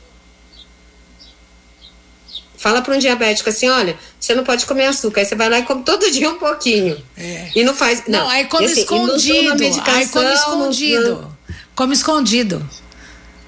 Fala 2.62 2.80
para 2.84 2.94
um 2.94 3.00
diabético 3.00 3.50
assim, 3.50 3.68
olha, 3.70 3.98
você 4.20 4.36
não 4.36 4.44
pode 4.44 4.68
comer 4.68 4.86
açúcar. 4.86 5.22
Aí 5.22 5.26
você 5.26 5.34
vai 5.34 5.50
lá 5.50 5.58
e 5.58 5.64
come 5.64 5.82
todo 5.82 6.06
dia 6.14 6.30
um 6.30 6.38
pouquinho. 6.38 6.96
É. 7.18 7.50
E 7.56 7.64
não 7.64 7.74
faz. 7.74 8.04
Não, 8.08 8.20
não 8.20 8.30
aí 8.30 8.46
come 8.46 8.66
assim, 8.66 8.82
escondido. 8.82 9.64
Aí 9.88 10.08
come 10.08 10.32
escondido. 10.32 11.10
Não, 11.10 11.56
come 11.74 11.94
escondido. 11.96 12.70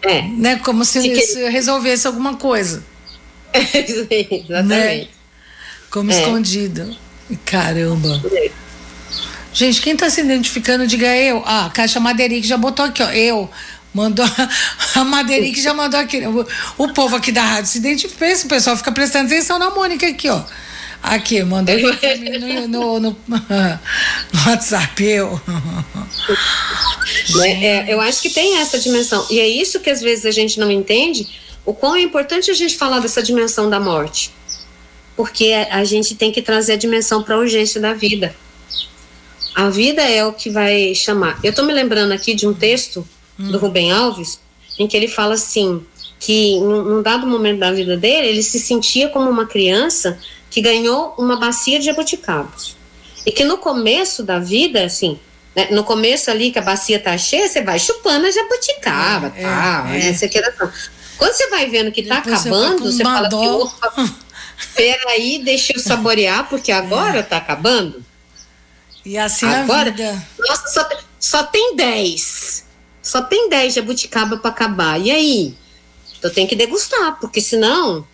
É. 0.01 0.23
Né? 0.23 0.55
Como 0.55 0.83
se, 0.83 0.99
se 1.27 1.47
resolvesse 1.47 2.07
alguma 2.07 2.37
coisa. 2.37 2.83
exatamente. 3.53 4.49
Né? 4.49 5.07
Como 5.91 6.11
é. 6.11 6.19
escondido. 6.19 6.97
Caramba. 7.45 8.19
É. 8.31 8.51
Gente, 9.53 9.79
quem 9.79 9.95
tá 9.95 10.09
se 10.09 10.21
identificando, 10.21 10.87
diga 10.87 11.15
eu. 11.15 11.43
Ah, 11.45 11.69
Caixa 11.71 11.99
Madeirique 11.99 12.47
já 12.47 12.57
botou 12.57 12.83
aqui, 12.83 13.03
ó. 13.03 13.11
Eu. 13.11 13.47
Mandou. 13.93 14.25
A 14.95 15.03
Madeirique 15.03 15.61
já 15.61 15.73
mandou 15.73 15.99
aqui. 15.99 16.25
O, 16.25 16.45
o 16.77 16.93
povo 16.93 17.15
aqui 17.15 17.31
da 17.31 17.43
rádio 17.43 17.69
se 17.69 17.77
identifica. 17.77 18.25
O 18.45 18.47
pessoal 18.47 18.75
fica 18.75 18.91
prestando 18.91 19.27
atenção 19.27 19.59
na 19.59 19.69
Mônica 19.69 20.07
aqui, 20.07 20.29
ó. 20.29 20.41
Aqui, 21.03 21.43
mandou 21.43 21.75
no, 21.77 22.67
no, 22.67 22.99
no, 22.99 23.17
no, 23.27 23.37
WhatsApp, 24.47 25.03
eu. 25.03 25.39
É, 27.43 27.65
é, 27.65 27.93
eu 27.93 27.99
acho 27.99 28.21
que 28.21 28.29
tem 28.29 28.57
essa 28.59 28.79
dimensão. 28.79 29.27
E 29.29 29.37
é 29.37 29.45
isso 29.45 29.81
que 29.81 29.89
às 29.89 30.01
vezes 30.01 30.25
a 30.25 30.31
gente 30.31 30.57
não 30.57 30.71
entende, 30.71 31.27
o 31.65 31.73
quão 31.73 31.93
é 31.93 32.01
importante 32.01 32.49
a 32.49 32.53
gente 32.53 32.77
falar 32.77 32.99
dessa 32.99 33.21
dimensão 33.21 33.69
da 33.69 33.81
morte. 33.81 34.31
Porque 35.15 35.51
a 35.69 35.83
gente 35.83 36.15
tem 36.15 36.31
que 36.31 36.41
trazer 36.41 36.73
a 36.73 36.77
dimensão 36.77 37.21
para 37.21 37.35
a 37.35 37.37
urgência 37.37 37.81
da 37.81 37.93
vida. 37.93 38.33
A 39.53 39.69
vida 39.69 40.01
é 40.01 40.25
o 40.25 40.31
que 40.31 40.49
vai 40.49 40.95
chamar. 40.95 41.37
Eu 41.43 41.49
estou 41.49 41.65
me 41.65 41.73
lembrando 41.73 42.13
aqui 42.13 42.33
de 42.33 42.47
um 42.47 42.53
texto 42.53 43.05
hum. 43.39 43.51
do 43.51 43.57
Rubem 43.57 43.91
Alves, 43.91 44.39
em 44.77 44.87
que 44.87 44.95
ele 44.95 45.07
fala 45.07 45.35
assim: 45.35 45.85
que 46.19 46.59
num 46.59 47.01
dado 47.01 47.27
momento 47.27 47.59
da 47.59 47.71
vida 47.71 47.97
dele, 47.97 48.27
ele 48.27 48.43
se 48.43 48.59
sentia 48.59 49.09
como 49.09 49.29
uma 49.29 49.45
criança 49.45 50.17
que 50.49 50.61
ganhou 50.61 51.13
uma 51.17 51.37
bacia 51.37 51.79
de 51.79 51.85
jabuticabas. 51.85 52.75
E 53.25 53.31
que 53.31 53.43
no 53.43 53.57
começo 53.57 54.23
da 54.23 54.39
vida, 54.39 54.85
assim, 54.85 55.19
né, 55.55 55.67
no 55.71 55.83
começo 55.83 56.29
ali 56.31 56.51
que 56.51 56.59
a 56.59 56.61
bacia 56.61 56.99
tá 56.99 57.17
cheia, 57.17 57.47
você 57.47 57.61
vai 57.61 57.79
chupando 57.79 58.25
a 58.25 58.31
jabuticaba, 58.31 59.33
é, 59.35 59.41
tal, 59.41 59.87
é, 59.87 59.99
né, 59.99 60.09
é. 60.09 60.71
Quando 61.17 61.33
você 61.33 61.49
vai 61.49 61.69
vendo 61.69 61.91
que 61.91 62.03
tá 62.03 62.15
Depois 62.17 62.41
acabando, 62.41 62.83
você, 62.83 62.97
você 62.97 63.03
fala 63.03 63.27
assim, 63.27 63.47
opa, 63.47 64.15
peraí, 64.75 65.41
deixa 65.43 65.73
eu 65.73 65.79
saborear, 65.79 66.47
porque 66.49 66.71
agora 66.73 67.23
tá 67.23 67.37
acabando. 67.37 68.03
E 69.05 69.17
assim 69.17 69.45
Agora, 69.45 69.89
a 69.89 69.91
vida. 69.91 70.27
Nossa, 70.39 70.67
só, 70.67 70.89
só 71.19 71.43
tem 71.43 71.75
10. 71.75 72.42
Só 73.03 73.21
tem 73.21 73.49
10 73.49 73.73
jabuticaba 73.73 74.37
para 74.37 74.49
acabar. 74.49 74.99
E 74.99 75.11
aí? 75.11 75.55
Eu 76.21 76.33
tenho 76.33 76.47
que 76.47 76.55
degustar, 76.55 77.19
porque 77.19 77.41
senão 77.41 78.07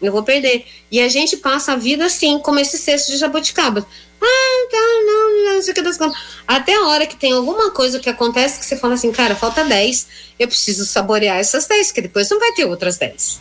eu 0.00 0.12
vou 0.12 0.22
perder. 0.22 0.66
E 0.92 1.00
a 1.00 1.08
gente 1.08 1.38
passa 1.38 1.72
a 1.72 1.76
vida 1.76 2.04
assim, 2.04 2.38
como 2.38 2.60
esse 2.60 2.76
cesto 2.76 3.10
de 3.10 3.16
jabuticaba. 3.16 3.86
Ah, 4.20 4.68
tá, 4.70 4.78
não, 4.78 5.54
não 5.54 5.62
sei 5.62 5.72
o 5.72 5.74
que 5.74 5.82
das 5.82 5.96
contas. 5.96 6.20
Até 6.46 6.74
a 6.74 6.86
hora 6.86 7.06
que 7.06 7.16
tem 7.16 7.32
alguma 7.32 7.70
coisa 7.70 7.98
que 7.98 8.10
acontece 8.10 8.58
que 8.58 8.66
você 8.66 8.76
fala 8.76 8.94
assim, 8.94 9.10
cara, 9.10 9.34
falta 9.34 9.64
10. 9.64 10.06
Eu 10.38 10.48
preciso 10.48 10.84
saborear 10.84 11.38
essas 11.38 11.66
10, 11.66 11.92
que 11.92 12.02
depois 12.02 12.28
não 12.28 12.38
vai 12.38 12.52
ter 12.52 12.66
outras 12.66 12.98
10. 12.98 13.40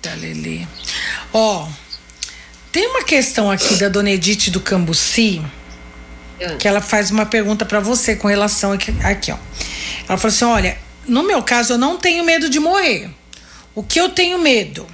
Tá, 0.00 0.14
Lili. 0.14 0.66
Ó, 1.32 1.68
tem 2.72 2.86
uma 2.86 3.02
questão 3.02 3.50
aqui 3.50 3.76
da 3.76 3.88
dona 3.88 4.10
Edith 4.10 4.50
do 4.50 4.60
Cambuci. 4.60 5.42
Que 6.58 6.66
ela 6.66 6.80
faz 6.80 7.10
uma 7.10 7.26
pergunta 7.26 7.64
para 7.64 7.80
você 7.80 8.16
com 8.16 8.28
relação 8.28 8.72
aqui, 8.72 8.94
aqui, 9.02 9.32
ó. 9.32 9.36
Ela 10.08 10.18
falou 10.18 10.34
assim: 10.34 10.44
olha, 10.44 10.78
no 11.06 11.22
meu 11.22 11.42
caso, 11.42 11.74
eu 11.74 11.78
não 11.78 11.96
tenho 11.96 12.24
medo 12.24 12.48
de 12.48 12.58
morrer. 12.58 13.10
O 13.74 13.82
que 13.82 14.00
eu 14.00 14.08
tenho 14.08 14.38
medo 14.38 14.86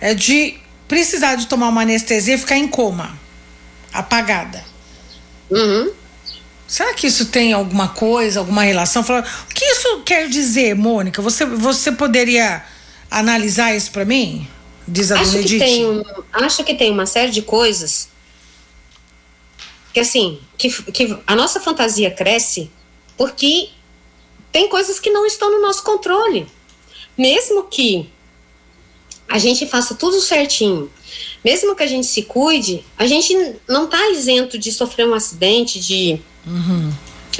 é 0.00 0.14
de 0.14 0.56
precisar 0.86 1.34
de 1.34 1.46
tomar 1.46 1.68
uma 1.68 1.82
anestesia 1.82 2.34
e 2.34 2.38
ficar 2.38 2.56
em 2.56 2.66
coma, 2.66 3.18
apagada. 3.92 4.64
Uhum. 5.50 5.92
Será 6.66 6.92
que 6.92 7.06
isso 7.06 7.26
tem 7.26 7.52
alguma 7.52 7.88
coisa, 7.88 8.40
alguma 8.40 8.62
relação? 8.62 9.02
o 9.02 9.54
que 9.54 9.64
isso 9.64 10.02
quer 10.04 10.28
dizer, 10.28 10.74
Mônica? 10.74 11.22
Você, 11.22 11.46
você 11.46 11.92
poderia 11.92 12.62
analisar 13.10 13.74
isso 13.74 13.90
para 13.90 14.04
mim? 14.04 14.46
Diz 14.86 15.10
a 15.10 15.20
acho 15.20 15.38
que 15.42 15.58
tem 15.58 15.86
um, 15.86 16.02
Acho 16.32 16.64
que 16.64 16.74
tem 16.74 16.90
uma 16.90 17.06
série 17.06 17.30
de 17.30 17.42
coisas 17.42 18.08
que 19.92 20.00
assim, 20.00 20.40
que, 20.56 20.70
que 20.92 21.18
a 21.26 21.34
nossa 21.34 21.60
fantasia 21.60 22.10
cresce 22.10 22.70
porque 23.16 23.70
tem 24.52 24.68
coisas 24.68 25.00
que 25.00 25.10
não 25.10 25.26
estão 25.26 25.50
no 25.50 25.60
nosso 25.60 25.82
controle. 25.82 26.46
Mesmo 27.16 27.64
que 27.64 28.08
a 29.28 29.38
gente 29.38 29.66
faça 29.66 29.94
tudo 29.94 30.20
certinho, 30.20 30.90
mesmo 31.44 31.74
que 31.74 31.82
a 31.82 31.86
gente 31.86 32.06
se 32.06 32.22
cuide, 32.22 32.84
a 32.96 33.06
gente 33.06 33.36
não 33.68 33.84
está 33.84 34.10
isento 34.10 34.56
de 34.56 34.72
sofrer 34.72 35.06
um 35.06 35.14
acidente, 35.14 35.80
de, 35.80 36.20
uhum. 36.46 36.92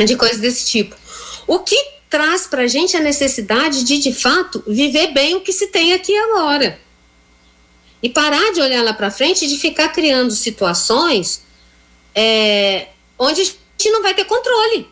de 0.04 0.16
coisas 0.16 0.40
desse 0.40 0.66
tipo. 0.66 0.96
O 1.46 1.60
que 1.60 1.76
traz 2.10 2.46
para 2.46 2.62
a 2.62 2.66
gente 2.66 2.96
a 2.96 3.00
necessidade 3.00 3.84
de, 3.84 3.98
de 3.98 4.12
fato, 4.12 4.62
viver 4.66 5.08
bem 5.08 5.36
o 5.36 5.40
que 5.40 5.52
se 5.52 5.68
tem 5.68 5.92
aqui 5.92 6.14
agora. 6.16 6.80
E 8.02 8.08
parar 8.08 8.52
de 8.52 8.60
olhar 8.60 8.82
lá 8.82 8.92
para 8.92 9.10
frente 9.10 9.44
e 9.44 9.48
de 9.48 9.58
ficar 9.58 9.88
criando 9.88 10.30
situações 10.32 11.42
é, 12.14 12.88
onde 13.18 13.40
a 13.40 13.44
gente 13.44 13.90
não 13.90 14.02
vai 14.02 14.14
ter 14.14 14.24
controle. 14.24 14.88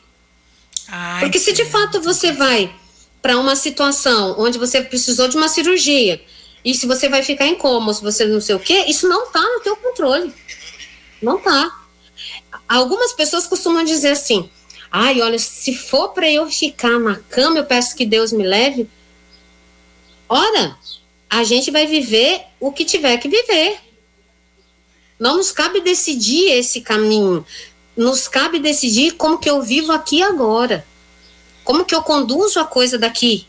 Ai, 0.89 1.21
Porque 1.21 1.39
se 1.39 1.53
de 1.53 1.65
fato 1.65 2.01
você 2.01 2.33
vai 2.33 2.73
para 3.21 3.39
uma 3.39 3.57
situação 3.57 4.37
onde 4.39 4.59
você 4.59 4.81
precisou 4.81 5.27
de 5.29 5.37
uma 5.37 5.49
cirurgia 5.49 6.21
e 6.65 6.75
se 6.75 6.87
você 6.87 7.09
vai 7.09 7.23
ficar 7.23 7.47
em 7.47 7.55
coma, 7.55 7.95
se 7.95 8.03
você 8.03 8.25
não 8.25 8.41
sei 8.41 8.55
o 8.55 8.61
quê, 8.61 8.85
isso 8.89 9.09
não 9.09 9.25
está 9.25 9.41
no 9.41 9.61
teu 9.61 9.77
controle. 9.77 10.33
Não 11.23 11.39
tá. 11.39 11.81
Algumas 12.69 13.13
pessoas 13.13 13.47
costumam 13.47 13.85
dizer 13.85 14.11
assim: 14.11 14.51
"Ai, 14.91 15.21
olha, 15.21 15.39
se 15.39 15.75
for 15.75 16.09
para 16.09 16.31
eu 16.31 16.51
ficar 16.51 16.99
na 16.99 17.17
cama, 17.17 17.59
eu 17.59 17.65
peço 17.65 17.95
que 17.95 18.05
Deus 18.05 18.33
me 18.33 18.45
leve". 18.45 18.89
Ora, 20.29 20.77
a 21.31 21.45
gente 21.45 21.71
vai 21.71 21.87
viver 21.87 22.43
o 22.59 22.73
que 22.73 22.85
tiver 22.85 23.17
que 23.19 23.29
viver. 23.29 23.79
Não 25.19 25.37
nos 25.37 25.51
cabe 25.51 25.81
decidir 25.81 26.51
esse 26.53 26.81
caminho. 26.81 27.45
Nos 27.97 28.29
cabe 28.29 28.59
decidir 28.59 29.13
como 29.13 29.39
que 29.39 29.49
eu 29.49 29.63
vivo 29.63 29.93
aqui 29.93 30.23
agora. 30.23 30.87
Como 31.65 31.85
que 31.85 31.95
eu 31.95 32.03
conduzo 32.03 32.61
a 32.61 32.65
coisa 32.65 32.99
daqui, 32.99 33.47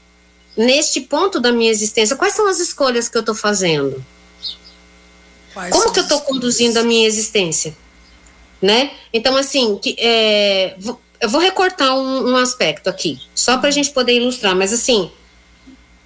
neste 0.55 1.01
ponto 1.01 1.39
da 1.39 1.51
minha 1.51 1.69
existência. 1.69 2.15
Quais 2.15 2.33
são 2.33 2.47
as 2.47 2.59
escolhas 2.59 3.07
que 3.07 3.17
eu 3.17 3.19
estou 3.19 3.35
fazendo? 3.35 4.03
Quais 5.53 5.71
como 5.71 5.91
que 5.91 5.99
eu 5.99 6.03
estou 6.03 6.21
conduzindo 6.21 6.77
a 6.77 6.83
minha 6.83 7.05
existência? 7.05 7.77
Né? 8.61 8.91
Então, 9.13 9.35
assim, 9.37 9.77
que, 9.77 9.95
é, 9.99 10.75
eu 11.19 11.29
vou 11.29 11.41
recortar 11.41 11.95
um, 11.95 12.31
um 12.31 12.35
aspecto 12.35 12.89
aqui, 12.89 13.19
só 13.35 13.57
para 13.57 13.69
a 13.69 13.71
gente 13.71 13.91
poder 13.91 14.13
ilustrar, 14.13 14.55
mas 14.55 14.73
assim, 14.73 15.11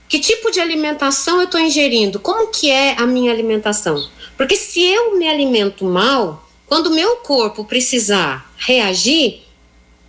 que 0.10 0.19
tipo 0.19 0.52
de 0.52 0.60
alimentação 0.60 1.38
eu 1.38 1.45
estou 1.45 1.60
ingerindo? 1.60 2.19
Como 2.19 2.47
que 2.47 2.69
é 2.69 2.95
a 3.00 3.06
minha 3.06 3.32
alimentação? 3.32 4.06
Porque 4.38 4.56
se 4.56 4.82
eu 4.82 5.17
me 5.17 5.28
alimento 5.28 5.86
mal, 5.86 6.50
quando 6.67 6.88
o 6.88 6.96
meu 6.96 7.17
corpo 7.17 7.65
precisar 7.65 8.52
reagir, 8.58 9.41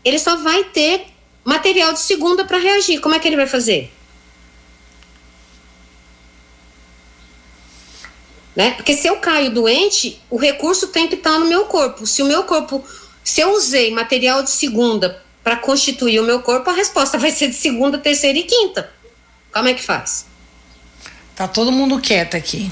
ele 0.04 0.18
só 0.18 0.37
vai 0.37 0.64
ter 0.64 1.06
material 1.44 1.92
de 1.92 2.00
segunda 2.00 2.44
para 2.44 2.58
reagir. 2.58 3.00
Como 3.00 3.14
é 3.14 3.18
que 3.18 3.28
ele 3.28 3.37
vai 3.37 3.46
fazer? 3.46 3.92
Né? 8.54 8.72
Porque 8.72 8.94
se 8.94 9.06
eu 9.06 9.16
caio 9.16 9.50
doente, 9.50 10.20
o 10.30 10.37
recurso 10.37 10.88
tem 10.88 11.08
que 11.08 11.14
estar 11.14 11.38
no 11.38 11.46
meu 11.46 11.64
corpo. 11.64 12.06
Se 12.06 12.22
o 12.22 12.26
meu 12.26 12.44
corpo, 12.44 12.85
se 13.24 13.40
eu 13.40 13.54
usei 13.54 13.90
material 13.90 14.42
de 14.42 14.50
segunda 14.50 15.22
para 15.42 15.56
constituir 15.56 16.20
o 16.20 16.24
meu 16.24 16.40
corpo, 16.42 16.68
a 16.70 16.74
resposta 16.74 17.18
vai 17.18 17.30
ser 17.30 17.48
de 17.48 17.54
segunda, 17.54 17.98
terceira 17.98 18.38
e 18.38 18.44
quinta. 18.44 18.92
Como 19.52 19.68
é 19.68 19.74
que 19.74 19.82
faz? 19.82 20.26
Tá 21.35 21.48
todo 21.48 21.72
mundo 21.72 21.98
quieto 22.00 22.37
aqui. 22.37 22.70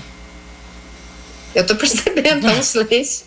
Eu 1.55 1.67
tô 1.67 1.75
percebendo, 1.75 2.47
tá 2.47 2.53
um 2.53 2.63
silêncio. 2.63 3.25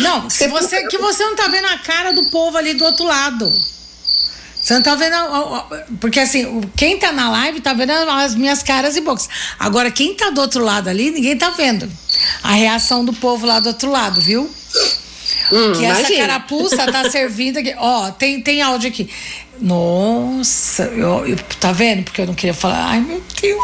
Não, 0.00 0.30
se 0.30 0.46
você, 0.48 0.86
que 0.86 0.98
você 0.98 1.24
não 1.24 1.36
tá 1.36 1.48
vendo 1.48 1.66
a 1.66 1.78
cara 1.78 2.12
do 2.12 2.24
povo 2.26 2.56
ali 2.56 2.74
do 2.74 2.84
outro 2.84 3.04
lado. 3.04 3.52
Você 4.64 4.72
não 4.72 4.82
tá 4.82 4.94
vendo. 4.94 5.16
Porque 6.00 6.18
assim, 6.18 6.62
quem 6.74 6.98
tá 6.98 7.12
na 7.12 7.30
live 7.30 7.60
tá 7.60 7.74
vendo 7.74 7.90
as 7.92 8.34
minhas 8.34 8.62
caras 8.62 8.96
e 8.96 9.00
bocas. 9.02 9.28
Agora, 9.58 9.90
quem 9.90 10.14
tá 10.14 10.30
do 10.30 10.40
outro 10.40 10.64
lado 10.64 10.88
ali, 10.88 11.10
ninguém 11.10 11.36
tá 11.36 11.50
vendo. 11.50 11.90
A 12.42 12.52
reação 12.52 13.04
do 13.04 13.12
povo 13.12 13.44
lá 13.44 13.60
do 13.60 13.68
outro 13.68 13.90
lado, 13.90 14.22
viu? 14.22 14.50
Hum, 15.52 15.72
que 15.72 15.84
essa 15.84 16.00
imagina. 16.00 16.26
carapuça 16.26 16.90
tá 16.90 17.08
servindo 17.12 17.58
aqui. 17.58 17.74
Ó, 17.76 18.10
tem, 18.12 18.40
tem 18.40 18.62
áudio 18.62 18.88
aqui. 18.88 19.10
Nossa, 19.60 20.84
eu, 20.84 21.26
eu, 21.26 21.36
tá 21.60 21.70
vendo? 21.70 22.04
Porque 22.04 22.22
eu 22.22 22.26
não 22.26 22.34
queria 22.34 22.54
falar. 22.54 22.86
Ai, 22.86 23.00
meu 23.00 23.22
Deus. 23.40 23.62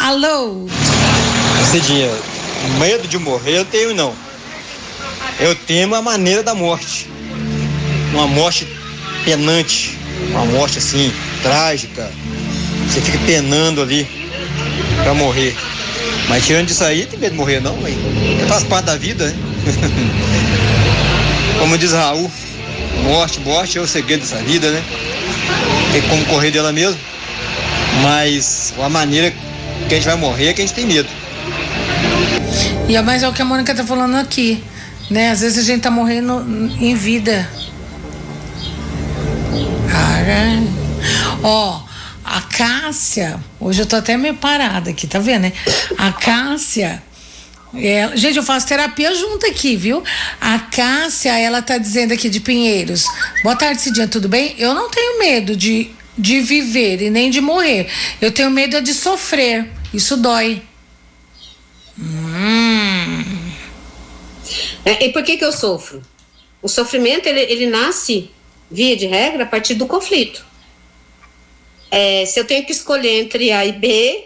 Alô? 0.00 0.66
Cidinha, 1.70 2.10
medo 2.78 3.08
de 3.08 3.18
morrer 3.18 3.58
eu 3.58 3.64
tenho 3.64 3.94
não. 3.94 4.14
Eu 5.38 5.54
temo 5.54 5.94
a 5.94 6.02
maneira 6.02 6.42
da 6.42 6.54
morte. 6.54 7.08
Uma 8.12 8.26
morte 8.26 8.66
penante. 9.24 9.98
Uma 10.30 10.44
morte 10.46 10.78
assim, 10.78 11.12
trágica. 11.42 12.10
Você 12.88 13.00
fica 13.00 13.18
penando 13.26 13.82
ali 13.82 14.06
para 15.02 15.14
morrer. 15.14 15.54
Mas 16.28 16.44
tirando 16.44 16.66
disso 16.66 16.84
aí, 16.84 17.06
tem 17.06 17.18
medo 17.18 17.32
de 17.32 17.38
morrer 17.38 17.60
não, 17.60 17.76
hein? 17.86 17.96
Faz 18.48 18.64
parte 18.64 18.86
da 18.86 18.96
vida, 18.96 19.26
né? 19.26 19.34
Como 21.58 21.78
diz 21.78 21.92
Raul, 21.92 22.30
morte, 23.04 23.40
morte 23.40 23.78
é 23.78 23.80
o 23.80 23.86
segredo 23.86 24.20
dessa 24.20 24.38
vida, 24.38 24.70
né? 24.70 24.82
Tem 25.92 26.02
como 26.02 26.24
correr 26.26 26.50
dela 26.50 26.72
mesmo. 26.72 26.98
Mas 28.02 28.74
a 28.78 28.88
maneira 28.88 29.32
que 29.88 29.94
a 29.94 29.96
gente 29.96 30.06
vai 30.06 30.16
morrer 30.16 30.48
é 30.48 30.52
que 30.52 30.60
a 30.60 30.66
gente 30.66 30.74
tem 30.74 30.86
medo. 30.86 31.08
E 32.88 32.96
é 32.96 33.02
mais 33.02 33.22
é 33.22 33.28
o 33.28 33.32
que 33.32 33.42
a 33.42 33.44
Mônica 33.44 33.74
tá 33.74 33.84
falando 33.84 34.14
aqui, 34.16 34.62
né? 35.10 35.30
Às 35.30 35.40
vezes 35.40 35.58
a 35.58 35.62
gente 35.62 35.82
tá 35.82 35.90
morrendo 35.90 36.44
em 36.78 36.94
vida. 36.94 37.48
Cara. 39.90 40.62
Ó, 41.42 41.82
a 42.24 42.40
Cássia, 42.42 43.38
hoje 43.60 43.82
eu 43.82 43.86
tô 43.86 43.96
até 43.96 44.16
meio 44.16 44.34
parada 44.34 44.90
aqui, 44.90 45.06
tá 45.06 45.18
vendo, 45.18 45.42
né? 45.42 45.52
A 45.98 46.12
Cássia. 46.12 47.02
É, 47.74 48.16
gente, 48.16 48.36
eu 48.36 48.42
faço 48.42 48.66
terapia 48.66 49.14
junto 49.14 49.46
aqui, 49.46 49.76
viu? 49.76 50.02
A 50.40 50.58
Cássia, 50.58 51.38
ela 51.38 51.60
tá 51.60 51.78
dizendo 51.78 52.12
aqui 52.12 52.28
de 52.28 52.40
Pinheiros. 52.40 53.04
Boa 53.42 53.56
tarde, 53.56 53.80
Cidinha, 53.82 54.08
tudo 54.08 54.28
bem? 54.28 54.54
Eu 54.58 54.74
não 54.74 54.90
tenho 54.90 55.18
medo 55.18 55.54
de, 55.56 55.90
de 56.16 56.40
viver 56.40 57.02
e 57.02 57.10
nem 57.10 57.30
de 57.30 57.40
morrer. 57.40 57.88
Eu 58.20 58.32
tenho 58.32 58.50
medo 58.50 58.80
de 58.80 58.94
sofrer. 58.94 59.70
Isso 59.92 60.16
dói. 60.16 60.62
Hum. 61.98 63.24
É, 64.44 64.75
e 64.92 65.12
por 65.12 65.22
que 65.22 65.36
que 65.36 65.44
eu 65.44 65.52
sofro? 65.52 66.02
O 66.62 66.68
sofrimento, 66.68 67.26
ele, 67.26 67.40
ele 67.40 67.66
nasce, 67.66 68.30
via 68.70 68.96
de 68.96 69.06
regra, 69.06 69.44
a 69.44 69.46
partir 69.46 69.74
do 69.74 69.86
conflito. 69.86 70.44
É, 71.90 72.24
se 72.26 72.38
eu 72.38 72.44
tenho 72.44 72.64
que 72.64 72.72
escolher 72.72 73.20
entre 73.20 73.52
A 73.52 73.64
e 73.64 73.72
B, 73.72 74.24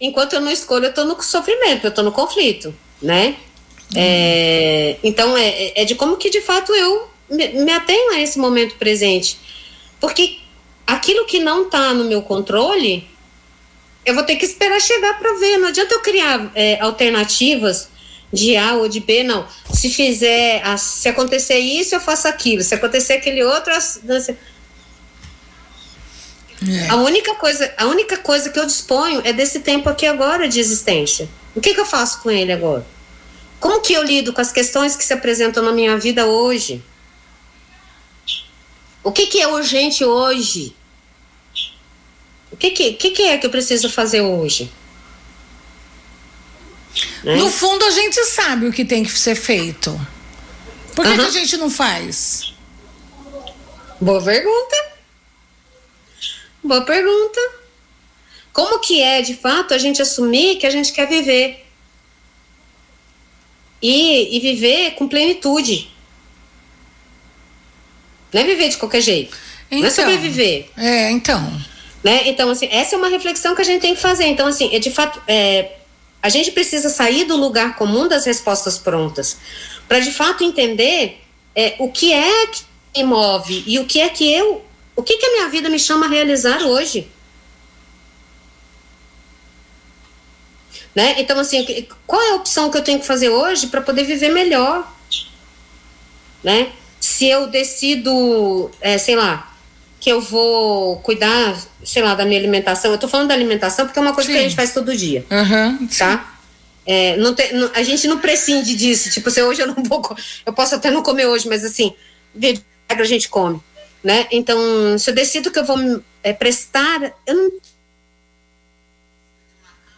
enquanto 0.00 0.34
eu 0.34 0.40
não 0.40 0.50
escolho, 0.50 0.86
eu 0.86 0.90
estou 0.90 1.04
no 1.04 1.20
sofrimento, 1.22 1.84
eu 1.84 1.90
estou 1.90 2.04
no 2.04 2.12
conflito, 2.12 2.74
né? 3.00 3.36
É, 3.94 4.96
então, 5.02 5.36
é, 5.36 5.72
é 5.74 5.84
de 5.84 5.94
como 5.94 6.16
que 6.16 6.30
de 6.30 6.40
fato 6.40 6.74
eu 6.74 7.08
me, 7.30 7.48
me 7.48 7.72
atenho 7.72 8.12
a 8.12 8.20
esse 8.20 8.38
momento 8.38 8.76
presente. 8.76 9.38
Porque 10.00 10.38
aquilo 10.86 11.24
que 11.26 11.38
não 11.38 11.64
está 11.64 11.92
no 11.94 12.04
meu 12.04 12.22
controle, 12.22 13.06
eu 14.04 14.14
vou 14.14 14.24
ter 14.24 14.36
que 14.36 14.44
esperar 14.44 14.80
chegar 14.80 15.18
para 15.18 15.34
ver. 15.38 15.58
Não 15.58 15.68
adianta 15.68 15.94
eu 15.94 16.00
criar 16.00 16.50
é, 16.54 16.80
alternativas 16.80 17.88
de 18.32 18.56
A 18.56 18.74
ou 18.74 18.88
de 18.88 19.00
B, 19.00 19.22
não. 19.22 19.46
Se 19.72 19.90
fizer, 19.90 20.62
se 20.78 21.08
acontecer 21.08 21.58
isso, 21.58 21.94
eu 21.94 22.00
faço 22.00 22.26
aquilo. 22.26 22.62
Se 22.62 22.74
acontecer 22.74 23.14
aquele 23.14 23.44
outro, 23.44 23.72
eu, 23.72 24.36
é. 26.68 26.88
A 26.88 26.96
única 26.96 27.34
coisa, 27.34 27.72
a 27.76 27.86
única 27.86 28.16
coisa 28.16 28.50
que 28.50 28.58
eu 28.58 28.66
disponho 28.66 29.20
é 29.24 29.32
desse 29.32 29.60
tempo 29.60 29.88
aqui 29.88 30.06
agora 30.06 30.48
de 30.48 30.60
existência. 30.60 31.28
O 31.54 31.60
que, 31.60 31.74
que 31.74 31.80
eu 31.80 31.86
faço 31.86 32.22
com 32.22 32.30
ele 32.30 32.52
agora? 32.52 32.86
Como 33.58 33.80
que 33.80 33.92
eu 33.92 34.02
lido 34.02 34.32
com 34.32 34.40
as 34.40 34.52
questões 34.52 34.96
que 34.96 35.04
se 35.04 35.12
apresentam 35.12 35.62
na 35.62 35.72
minha 35.72 35.96
vida 35.96 36.26
hoje? 36.26 36.82
O 39.04 39.10
que, 39.10 39.26
que 39.26 39.40
é 39.40 39.48
urgente 39.48 40.04
hoje? 40.04 40.74
O 42.50 42.56
que, 42.56 42.70
que, 42.70 42.92
que, 42.92 43.10
que 43.10 43.22
é 43.22 43.38
que 43.38 43.46
eu 43.46 43.50
preciso 43.50 43.90
fazer 43.90 44.20
hoje? 44.20 44.70
Né? 47.22 47.36
No 47.36 47.50
fundo, 47.50 47.84
a 47.84 47.90
gente 47.90 48.24
sabe 48.26 48.66
o 48.66 48.72
que 48.72 48.84
tem 48.84 49.04
que 49.04 49.10
ser 49.10 49.34
feito. 49.34 49.98
Por 50.94 51.04
que, 51.04 51.10
uhum. 51.10 51.16
que 51.16 51.24
a 51.26 51.30
gente 51.30 51.56
não 51.56 51.70
faz? 51.70 52.52
Boa 54.00 54.20
pergunta. 54.20 54.76
Boa 56.62 56.82
pergunta. 56.82 57.40
Como 58.52 58.80
que 58.80 59.00
é, 59.00 59.22
de 59.22 59.34
fato, 59.34 59.72
a 59.72 59.78
gente 59.78 60.02
assumir 60.02 60.56
que 60.56 60.66
a 60.66 60.70
gente 60.70 60.92
quer 60.92 61.08
viver? 61.08 61.64
E, 63.80 64.36
e 64.36 64.40
viver 64.40 64.92
com 64.92 65.08
plenitude. 65.08 65.90
Não 68.32 68.40
é 68.40 68.44
viver 68.44 68.68
de 68.68 68.76
qualquer 68.76 69.00
jeito. 69.00 69.36
Então, 69.70 69.78
não 69.80 69.86
é 69.86 69.90
então. 69.90 70.04
sobreviver. 70.04 70.70
É, 70.76 71.10
então. 71.10 71.60
Né? 72.02 72.28
Então, 72.28 72.50
assim, 72.50 72.68
essa 72.70 72.94
é 72.94 72.98
uma 72.98 73.08
reflexão 73.08 73.54
que 73.54 73.62
a 73.62 73.64
gente 73.64 73.80
tem 73.80 73.94
que 73.94 74.00
fazer. 74.00 74.26
Então, 74.26 74.46
assim, 74.46 74.74
é 74.74 74.78
de 74.78 74.90
fato, 74.90 75.22
é, 75.26 75.72
a 76.22 76.28
gente 76.28 76.52
precisa 76.52 76.88
sair 76.88 77.24
do 77.24 77.36
lugar 77.36 77.74
comum 77.76 78.06
das 78.06 78.24
respostas 78.24 78.78
prontas, 78.78 79.36
para 79.88 79.98
de 79.98 80.12
fato 80.12 80.44
entender 80.44 81.20
é, 81.54 81.74
o 81.78 81.90
que 81.90 82.12
é 82.12 82.46
que 82.46 82.62
me 82.96 83.04
move 83.04 83.64
e 83.66 83.78
o 83.78 83.84
que 83.84 84.00
é 84.00 84.08
que 84.08 84.32
eu 84.32 84.64
o 84.94 85.02
que, 85.02 85.16
que 85.16 85.26
a 85.26 85.32
minha 85.32 85.48
vida 85.48 85.68
me 85.68 85.78
chama 85.78 86.06
a 86.06 86.08
realizar 86.08 86.62
hoje? 86.62 87.08
Né? 90.94 91.14
Então, 91.18 91.38
assim, 91.38 91.86
qual 92.06 92.20
é 92.20 92.30
a 92.30 92.34
opção 92.34 92.70
que 92.70 92.76
eu 92.76 92.84
tenho 92.84 93.00
que 93.00 93.06
fazer 93.06 93.30
hoje 93.30 93.68
para 93.68 93.80
poder 93.80 94.04
viver 94.04 94.28
melhor? 94.28 94.86
Né? 96.44 96.72
Se 97.00 97.26
eu 97.26 97.46
decido, 97.46 98.70
é, 98.80 98.98
sei 98.98 99.16
lá, 99.16 99.51
que 100.02 100.10
eu 100.10 100.20
vou 100.20 100.96
cuidar, 100.96 101.56
sei 101.84 102.02
lá, 102.02 102.16
da 102.16 102.24
minha 102.24 102.40
alimentação. 102.40 102.90
Eu 102.90 102.98
tô 102.98 103.06
falando 103.06 103.28
da 103.28 103.34
alimentação 103.34 103.86
porque 103.86 104.00
é 104.00 104.02
uma 104.02 104.12
coisa 104.12 104.26
sim. 104.26 104.32
que 104.32 104.40
a 104.40 104.42
gente 104.42 104.56
faz 104.56 104.74
todo 104.74 104.96
dia. 104.96 105.24
Uhum, 105.30 105.86
tá? 105.86 106.38
É, 106.84 107.16
não 107.18 107.32
tem, 107.32 107.52
não, 107.52 107.70
a 107.72 107.84
gente 107.84 108.08
não 108.08 108.18
prescinde 108.18 108.74
disso. 108.74 109.10
Tipo, 109.10 109.30
se 109.30 109.40
hoje 109.40 109.62
eu 109.62 109.68
não 109.68 109.80
vou. 109.84 110.02
Eu 110.44 110.52
posso 110.52 110.74
até 110.74 110.90
não 110.90 111.04
comer 111.04 111.26
hoje, 111.26 111.48
mas 111.48 111.64
assim, 111.64 111.94
de 112.34 112.60
regra 112.90 113.04
a 113.04 113.08
gente 113.08 113.28
come 113.28 113.60
né? 114.02 114.26
Então, 114.30 114.58
se 114.98 115.08
eu 115.08 115.14
decido 115.14 115.50
que 115.50 115.58
eu 115.58 115.64
vou 115.64 115.78
é, 116.22 116.32
prestar, 116.32 117.14
eu 117.24 117.34
não. 117.34 117.50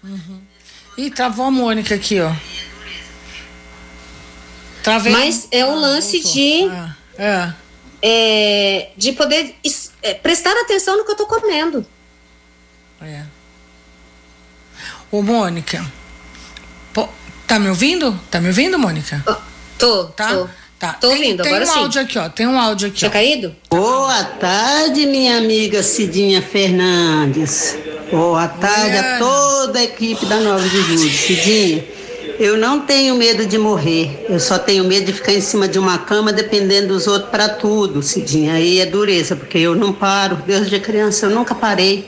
Uhum. 0.05 0.41
Ih, 0.99 1.11
travou 1.11 1.47
a 1.47 1.51
Mônica 1.51 1.95
aqui, 1.95 2.21
ó. 2.21 2.31
Travei. 4.83 5.13
Mas 5.13 5.49
é 5.51 5.65
o 5.65 5.71
ah, 5.71 5.75
lance 5.75 6.21
voltou. 6.21 6.33
de. 6.35 6.69
Ah, 6.69 6.97
é. 7.17 7.64
É, 8.07 8.91
de 8.99 9.13
poder 9.13 9.55
é, 10.03 10.13
prestar 10.13 10.53
atenção 10.61 10.99
no 10.99 11.07
que 11.07 11.13
eu 11.13 11.17
tô 11.17 11.27
comendo. 11.27 11.87
É. 13.01 13.23
Ô, 15.11 15.23
Mônica. 15.23 15.83
Pô, 16.93 17.09
tá 17.47 17.59
me 17.59 17.71
ouvindo? 17.71 18.21
Tá 18.31 18.43
me 18.43 18.49
ouvindo, 18.49 18.79
Mônica? 18.79 19.25
tô, 19.79 20.05
tá? 20.07 20.35
Tô. 20.35 20.49
Tá. 20.79 20.93
Tô 20.95 21.09
tem, 21.09 21.17
ouvindo, 21.17 21.43
tem 21.43 21.53
agora 21.53 21.65
um 21.65 21.73
sim. 21.73 21.79
áudio 21.79 22.03
aqui, 22.03 22.19
ó. 22.19 22.29
Tem 22.29 22.47
um 22.47 22.59
áudio 22.59 22.89
aqui. 22.89 22.99
Tinha 22.99 23.09
ó. 23.09 23.13
caído? 23.13 23.57
Boa 23.71 24.23
tarde, 24.25 25.07
minha 25.07 25.39
amiga 25.39 25.83
Cidinha 25.83 26.43
Fernandes. 26.43 27.79
Boa 28.11 28.47
tarde 28.49 28.99
a 28.99 29.19
toda 29.19 29.79
a 29.79 29.85
equipe 29.85 30.27
da 30.27 30.41
Nova 30.41 30.69
de 30.69 30.83
Julho. 30.83 31.11
Cidinha, 31.11 31.85
eu 32.39 32.57
não 32.57 32.81
tenho 32.81 33.15
medo 33.15 33.47
de 33.47 33.59
morrer. 33.59 34.27
Eu 34.29 34.41
só 34.41 34.59
tenho 34.59 34.85
medo 34.85 35.07
de 35.07 35.13
ficar 35.13 35.33
em 35.33 35.41
cima 35.41 35.69
de 35.69 35.79
uma 35.79 35.99
cama 35.99 36.33
dependendo 36.33 36.89
dos 36.89 37.07
outros 37.07 37.31
para 37.31 37.49
tudo, 37.49 38.03
Cidinha. 38.03 38.55
Aí 38.55 38.81
é 38.81 38.87
dureza, 38.87 39.37
porque 39.37 39.59
eu 39.59 39.75
não 39.75 39.93
paro. 39.93 40.39
Desde 40.47 40.79
criança 40.81 41.27
eu 41.27 41.31
nunca 41.31 41.55
parei. 41.55 42.05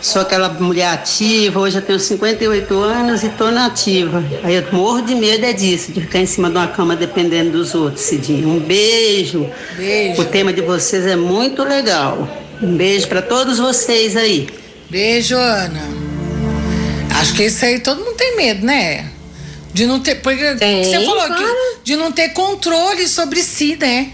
Sou 0.00 0.22
aquela 0.22 0.48
mulher 0.48 0.86
ativa, 0.86 1.58
hoje 1.58 1.76
eu 1.76 1.82
tenho 1.82 1.98
58 1.98 2.72
anos 2.74 3.24
e 3.24 3.26
estou 3.26 3.50
nativa. 3.50 4.22
Aí 4.44 4.54
eu 4.54 4.64
morro 4.72 5.02
de 5.02 5.14
medo 5.14 5.44
é 5.44 5.52
disso, 5.52 5.90
de 5.90 6.00
ficar 6.00 6.20
em 6.20 6.26
cima 6.26 6.48
de 6.48 6.56
uma 6.56 6.68
cama 6.68 6.94
dependendo 6.94 7.50
dos 7.50 7.74
outros, 7.74 8.02
Cidinha. 8.02 8.46
Um 8.46 8.60
beijo. 8.60 9.48
Beijo. 9.76 10.22
O 10.22 10.24
tema 10.24 10.52
de 10.52 10.60
vocês 10.60 11.04
é 11.04 11.16
muito 11.16 11.64
legal. 11.64 12.28
Um 12.62 12.76
beijo 12.76 13.08
para 13.08 13.22
todos 13.22 13.58
vocês 13.58 14.16
aí. 14.16 14.48
Beijo, 14.88 15.36
Ana. 15.36 15.82
Acho 17.20 17.34
que 17.34 17.44
isso 17.44 17.64
aí 17.64 17.80
todo 17.80 18.04
mundo 18.04 18.16
tem 18.16 18.36
medo, 18.36 18.64
né? 18.64 19.17
De 19.78 19.86
não 19.86 20.00
ter. 20.00 20.16
Porque 20.16 20.56
tem, 20.56 20.82
você 20.82 21.04
falou 21.04 21.24
claro. 21.24 21.36
que 21.36 21.84
de 21.84 21.94
não 21.94 22.10
ter 22.10 22.30
controle 22.30 23.06
sobre 23.06 23.44
si, 23.44 23.76
né? 23.76 24.12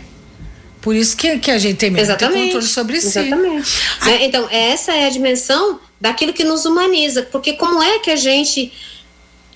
Por 0.82 0.94
isso 0.94 1.16
que, 1.16 1.38
que 1.38 1.50
a 1.50 1.56
gente 1.56 1.78
tem 1.78 1.90
medo 1.90 2.02
Exatamente. 2.02 2.34
ter 2.34 2.44
controle 2.44 2.66
sobre 2.66 3.00
si. 3.00 3.18
Exatamente. 3.18 3.80
A... 3.98 4.04
Né? 4.04 4.24
Então, 4.26 4.46
essa 4.50 4.92
é 4.92 5.06
a 5.06 5.08
dimensão 5.08 5.80
daquilo 5.98 6.34
que 6.34 6.44
nos 6.44 6.66
humaniza. 6.66 7.22
Porque 7.22 7.54
como 7.54 7.82
é 7.82 7.98
que 7.98 8.10
a 8.10 8.16
gente. 8.16 8.74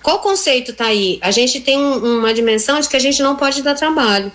Qual 0.02 0.20
conceito 0.20 0.70
está 0.70 0.86
aí? 0.86 1.18
A 1.20 1.30
gente 1.30 1.60
tem 1.60 1.76
um, 1.76 2.20
uma 2.20 2.32
dimensão 2.32 2.80
de 2.80 2.88
que 2.88 2.96
a 2.96 3.00
gente 3.00 3.22
não 3.22 3.36
pode 3.36 3.60
dar 3.60 3.74
trabalho. 3.74 4.32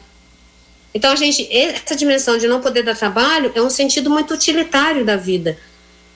Então, 0.93 1.11
a 1.11 1.15
gente, 1.15 1.51
essa 1.51 1.95
dimensão 1.95 2.37
de 2.37 2.47
não 2.47 2.61
poder 2.61 2.83
dar 2.83 2.95
trabalho 2.95 3.51
é 3.55 3.61
um 3.63 3.69
sentido 3.71 4.11
muito 4.11 4.31
utilitário 4.31 5.03
da 5.03 5.15
vida. 5.15 5.57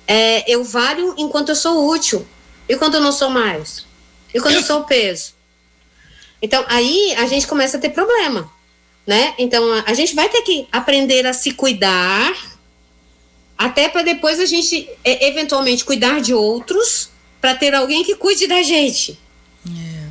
É, 0.08 0.44
eu 0.54 0.64
valho 0.64 1.16
enquanto 1.18 1.50
eu 1.50 1.56
sou 1.56 1.90
útil. 1.90 2.28
E 2.70 2.76
quando 2.76 2.94
eu 2.94 3.02
não 3.02 3.12
sou 3.12 3.32
mais? 3.32 3.88
E 4.32 4.40
quando 4.40 4.54
eu 4.54 4.62
sou 4.62 4.84
peso? 4.84 5.37
Então, 6.42 6.64
aí 6.68 7.16
a 7.18 7.26
gente 7.26 7.48
começa 7.48 7.78
a 7.78 7.80
ter 7.80 7.90
problema 7.90 8.50
né? 9.08 9.34
Então 9.38 9.64
a, 9.86 9.94
gente 9.94 10.14
vai 10.14 10.28
ter 10.28 10.42
que 10.42 10.68
aprender 10.70 11.26
a 11.26 11.32
se 11.32 11.52
cuidar, 11.52 12.36
até 13.58 13.88
para 13.88 14.04
depois 14.04 14.38
a 14.38 14.46
gente 14.46 14.88
é, 15.02 15.30
eventualmente 15.30 15.86
cuidar 15.86 16.20
de 16.20 16.34
outros, 16.34 17.10
para 17.40 17.56
ter 17.56 17.74
alguém 17.74 18.04
que 18.04 18.16
cuide 18.16 18.46
da 18.46 18.62
gente. 18.62 19.18
É. 19.66 20.08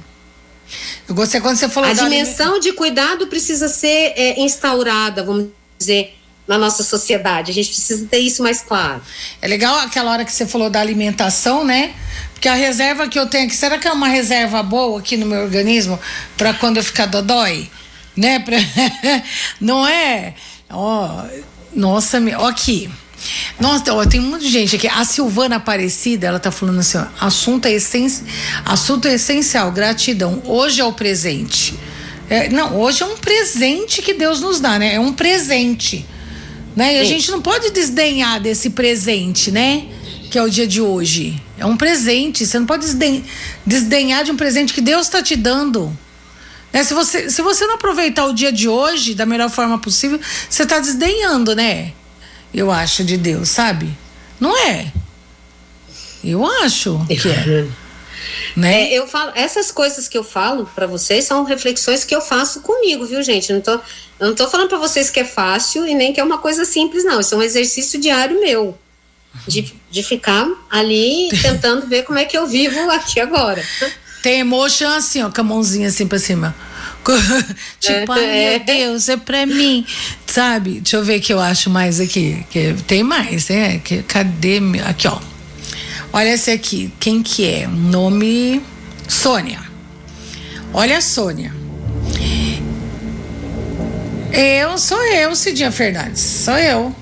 Eu 1.07 1.15
gostei 1.15 1.41
quando 1.41 1.57
você 1.57 1.69
falou 1.69 1.91
a 1.91 1.93
dimensão 1.93 2.59
de 2.59 2.73
cuidado 2.73 3.27
precisa 3.27 3.69
ser 3.69 4.15
é, 4.17 4.41
instaurada, 4.41 5.23
vamos 5.23 5.51
dizer, 5.79 6.16
na 6.47 6.57
nossa 6.57 6.83
sociedade. 6.83 7.51
A 7.51 7.55
gente 7.55 7.69
precisa 7.69 8.07
ter 8.07 8.19
isso 8.19 8.43
mais 8.43 8.61
claro. 8.61 9.01
É 9.43 9.49
legal 9.49 9.79
aquela 9.81 10.13
hora 10.13 10.25
que 10.25 10.33
você 10.33 10.47
falou 10.47 10.71
da 10.71 10.81
alimentação, 10.81 11.65
né? 11.65 11.95
Porque 12.33 12.49
a 12.49 12.55
reserva 12.55 13.09
que 13.09 13.19
eu 13.19 13.27
tenho 13.27 13.47
aqui, 13.47 13.57
será 13.57 13.79
que 13.79 13.89
é 13.89 13.93
uma 13.93 14.09
reserva 14.09 14.63
boa 14.63 14.99
aqui 15.01 15.17
no 15.17 15.27
meu 15.27 15.43
organismo 15.43 15.99
para 16.37 16.55
quando 16.55 16.77
eu 16.77 16.85
ficar 16.85 17.07
dodói? 17.07 17.69
Né? 18.17 18.39
Pra... 18.45 18.57
Não 19.61 19.87
é? 19.87 20.35
Ó, 20.71 21.25
nossa, 21.75 22.19
ó 22.39 22.47
aqui. 22.47 22.91
Nossa, 23.59 23.93
ó, 23.95 24.05
tem 24.05 24.21
muita 24.21 24.47
gente 24.47 24.77
aqui. 24.77 24.87
A 24.87 25.05
Silvana 25.05 25.57
Aparecida, 25.57 26.27
ela 26.27 26.39
tá 26.39 26.51
falando 26.51 26.81
assim: 26.81 26.99
ó, 26.99 27.07
assunto, 27.21 27.67
é 27.67 27.77
assunto 28.65 29.09
é 29.09 29.15
essencial, 29.15 29.73
gratidão. 29.73 30.43
Hoje 30.45 30.81
é 30.81 30.85
o 30.85 30.93
presente. 30.93 31.75
É, 32.29 32.49
não, 32.49 32.77
hoje 32.77 33.03
é 33.03 33.07
um 33.07 33.17
presente 33.17 34.03
que 34.03 34.13
Deus 34.13 34.41
nos 34.41 34.61
dá, 34.61 34.79
né? 34.79 34.95
É 34.95 35.01
um 35.01 35.13
presente. 35.13 36.05
Né? 36.77 36.97
E 36.97 37.01
a 37.01 37.05
gente 37.05 37.31
não 37.31 37.41
pode 37.41 37.71
desdenhar 37.71 38.39
desse 38.39 38.69
presente, 38.69 39.51
né? 39.51 39.87
Que 40.31 40.39
é 40.39 40.43
o 40.43 40.51
dia 40.51 40.67
de 40.67 40.83
hoje. 40.83 41.43
É 41.57 41.65
um 41.65 41.77
presente. 41.77 42.45
Você 42.45 42.59
não 42.59 42.67
pode 42.67 42.85
desden... 42.85 43.25
desdenhar 43.65 44.23
de 44.25 44.31
um 44.31 44.37
presente 44.37 44.75
que 44.75 44.83
Deus 44.83 45.07
está 45.07 45.23
te 45.23 45.35
dando. 45.35 45.97
Né? 46.71 46.85
Se, 46.85 46.93
você, 46.93 47.31
se 47.31 47.41
você 47.41 47.67
não 47.67 47.77
aproveitar 47.77 48.27
o 48.27 48.35
dia 48.35 48.53
de 48.53 48.69
hoje 48.69 49.15
da 49.15 49.25
melhor 49.25 49.49
forma 49.49 49.79
possível, 49.79 50.21
você 50.51 50.65
está 50.65 50.79
desdenhando, 50.79 51.57
né? 51.57 51.93
Eu 52.53 52.71
acho 52.71 53.03
de 53.03 53.17
Deus, 53.17 53.49
sabe? 53.49 53.89
Não 54.39 54.55
é? 54.55 54.93
Eu 56.23 56.45
acho 56.45 57.01
que 57.09 57.29
é. 57.29 57.67
Né? 58.57 58.85
É, 58.85 58.99
eu 58.99 59.07
falo, 59.07 59.33
essas 59.35 59.71
coisas 59.71 60.09
que 60.09 60.17
eu 60.17 60.25
falo 60.25 60.69
para 60.75 60.87
vocês 60.87 61.25
são 61.25 61.45
reflexões 61.45 62.05
que 62.05 62.15
eu 62.15 62.21
faço 62.21 62.61
comigo, 62.61 63.05
viu, 63.07 63.23
gente? 63.23 63.51
Eu 63.51 63.57
não 63.57 63.63
tô, 63.63 63.73
eu 63.73 64.27
não 64.29 64.35
tô 64.35 64.49
falando 64.49 64.69
para 64.69 64.79
vocês 64.79 65.11
que 65.11 65.21
é 65.21 65.25
fácil 65.25 65.87
e 65.87 65.95
nem 65.95 66.13
que 66.13 66.21
é 66.21 66.25
uma 66.25 66.39
coisa 66.39 66.65
simples, 66.65 67.05
não. 67.05 67.21
Isso 67.21 67.35
é 67.35 67.39
um 67.39 67.43
exercício 67.43 68.01
diário 68.01 68.41
meu. 68.41 68.77
De, 69.47 69.75
de 69.91 70.03
ficar 70.03 70.49
ali 70.71 71.29
tentando 71.43 71.87
ver 71.87 72.05
como 72.05 72.19
é 72.19 72.25
que 72.25 72.37
eu 72.37 72.47
vivo 72.47 72.91
aqui 72.91 73.21
agora. 73.21 73.63
Tem 74.23 74.41
emotion 74.41 74.89
assim, 74.89 75.23
ó, 75.23 75.31
com 75.31 75.41
a 75.41 75.45
mãozinha 75.45 75.89
assim 75.89 76.07
pra 76.07 76.19
cima. 76.19 76.55
tipo, 77.79 78.13
ai 78.13 78.21
meu 78.21 78.29
é. 78.29 78.59
Deus, 78.59 79.09
é 79.09 79.17
pra 79.17 79.47
mim. 79.47 79.87
Sabe? 80.27 80.81
Deixa 80.81 80.97
eu 80.97 81.05
ver 81.05 81.21
o 81.21 81.23
que 81.23 81.33
eu 81.33 81.41
acho 81.41 81.71
mais 81.71 82.01
aqui. 82.01 82.45
Que 82.51 82.75
tem 82.87 83.03
mais, 83.03 83.49
né? 83.49 83.79
Que, 83.79 84.03
cadê? 84.03 84.61
Aqui, 84.85 85.07
ó. 85.07 85.19
Olha 86.17 86.31
esse 86.31 86.51
aqui, 86.51 86.91
quem 86.99 87.23
que 87.23 87.47
é? 87.47 87.67
Nome 87.67 88.65
Sônia. 89.07 89.61
Olha 90.73 90.97
a 90.97 91.01
Sônia. 91.03 91.53
Eu 94.33 94.79
sou 94.79 94.99
eu, 95.13 95.37
Cidinha 95.37 95.71
Fernandes. 95.71 96.23
Sou 96.23 96.57
eu. 96.57 96.97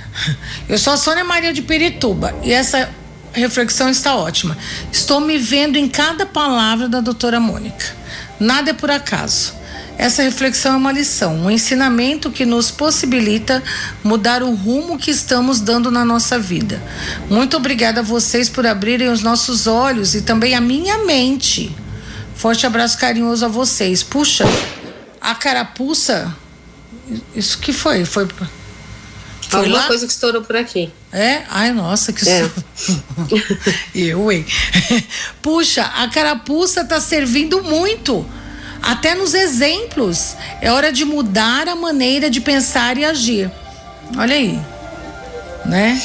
Eu 0.66 0.78
sou 0.78 0.94
a 0.94 0.96
Sônia 0.96 1.24
Maria 1.24 1.52
de 1.52 1.60
Pirituba. 1.60 2.34
E 2.42 2.50
essa 2.50 2.88
reflexão 3.34 3.90
está 3.90 4.16
ótima. 4.16 4.56
Estou 4.90 5.20
me 5.20 5.36
vendo 5.36 5.76
em 5.76 5.86
cada 5.86 6.24
palavra 6.24 6.88
da 6.88 7.02
doutora 7.02 7.38
Mônica. 7.38 7.94
Nada 8.40 8.70
é 8.70 8.72
por 8.72 8.90
acaso. 8.90 9.57
Essa 9.98 10.22
reflexão 10.22 10.74
é 10.74 10.76
uma 10.76 10.92
lição, 10.92 11.34
um 11.34 11.50
ensinamento 11.50 12.30
que 12.30 12.46
nos 12.46 12.70
possibilita 12.70 13.60
mudar 14.04 14.44
o 14.44 14.54
rumo 14.54 14.96
que 14.96 15.10
estamos 15.10 15.60
dando 15.60 15.90
na 15.90 16.04
nossa 16.04 16.38
vida. 16.38 16.80
Muito 17.28 17.56
obrigada 17.56 17.98
a 17.98 18.02
vocês 18.04 18.48
por 18.48 18.64
abrirem 18.64 19.08
os 19.08 19.24
nossos 19.24 19.66
olhos 19.66 20.14
e 20.14 20.22
também 20.22 20.54
a 20.54 20.60
minha 20.60 20.98
mente. 20.98 21.74
Forte 22.36 22.64
abraço 22.64 22.96
carinhoso 22.96 23.44
a 23.44 23.48
vocês. 23.48 24.04
Puxa, 24.04 24.44
a 25.20 25.34
carapuça. 25.34 26.32
Isso 27.34 27.58
que 27.58 27.72
foi? 27.72 28.04
Foi. 28.04 28.28
Foi 29.48 29.60
Alguma 29.60 29.78
lá? 29.78 29.86
coisa 29.88 30.06
que 30.06 30.12
estourou 30.12 30.42
por 30.42 30.54
aqui. 30.54 30.92
É? 31.10 31.42
Ai, 31.50 31.72
nossa, 31.72 32.12
que 32.12 32.28
é. 32.28 32.48
Eu, 33.92 34.30
hein? 34.30 34.46
Puxa, 35.42 35.82
a 35.82 36.06
carapuça 36.06 36.84
tá 36.84 37.00
servindo 37.00 37.64
muito 37.64 38.24
até 38.82 39.14
nos 39.14 39.34
exemplos. 39.34 40.36
É 40.60 40.70
hora 40.72 40.92
de 40.92 41.04
mudar 41.04 41.68
a 41.68 41.76
maneira 41.76 42.30
de 42.30 42.40
pensar 42.40 42.96
e 42.98 43.04
agir. 43.04 43.50
Olha 44.16 44.34
aí. 44.34 44.58
Né? 45.64 46.00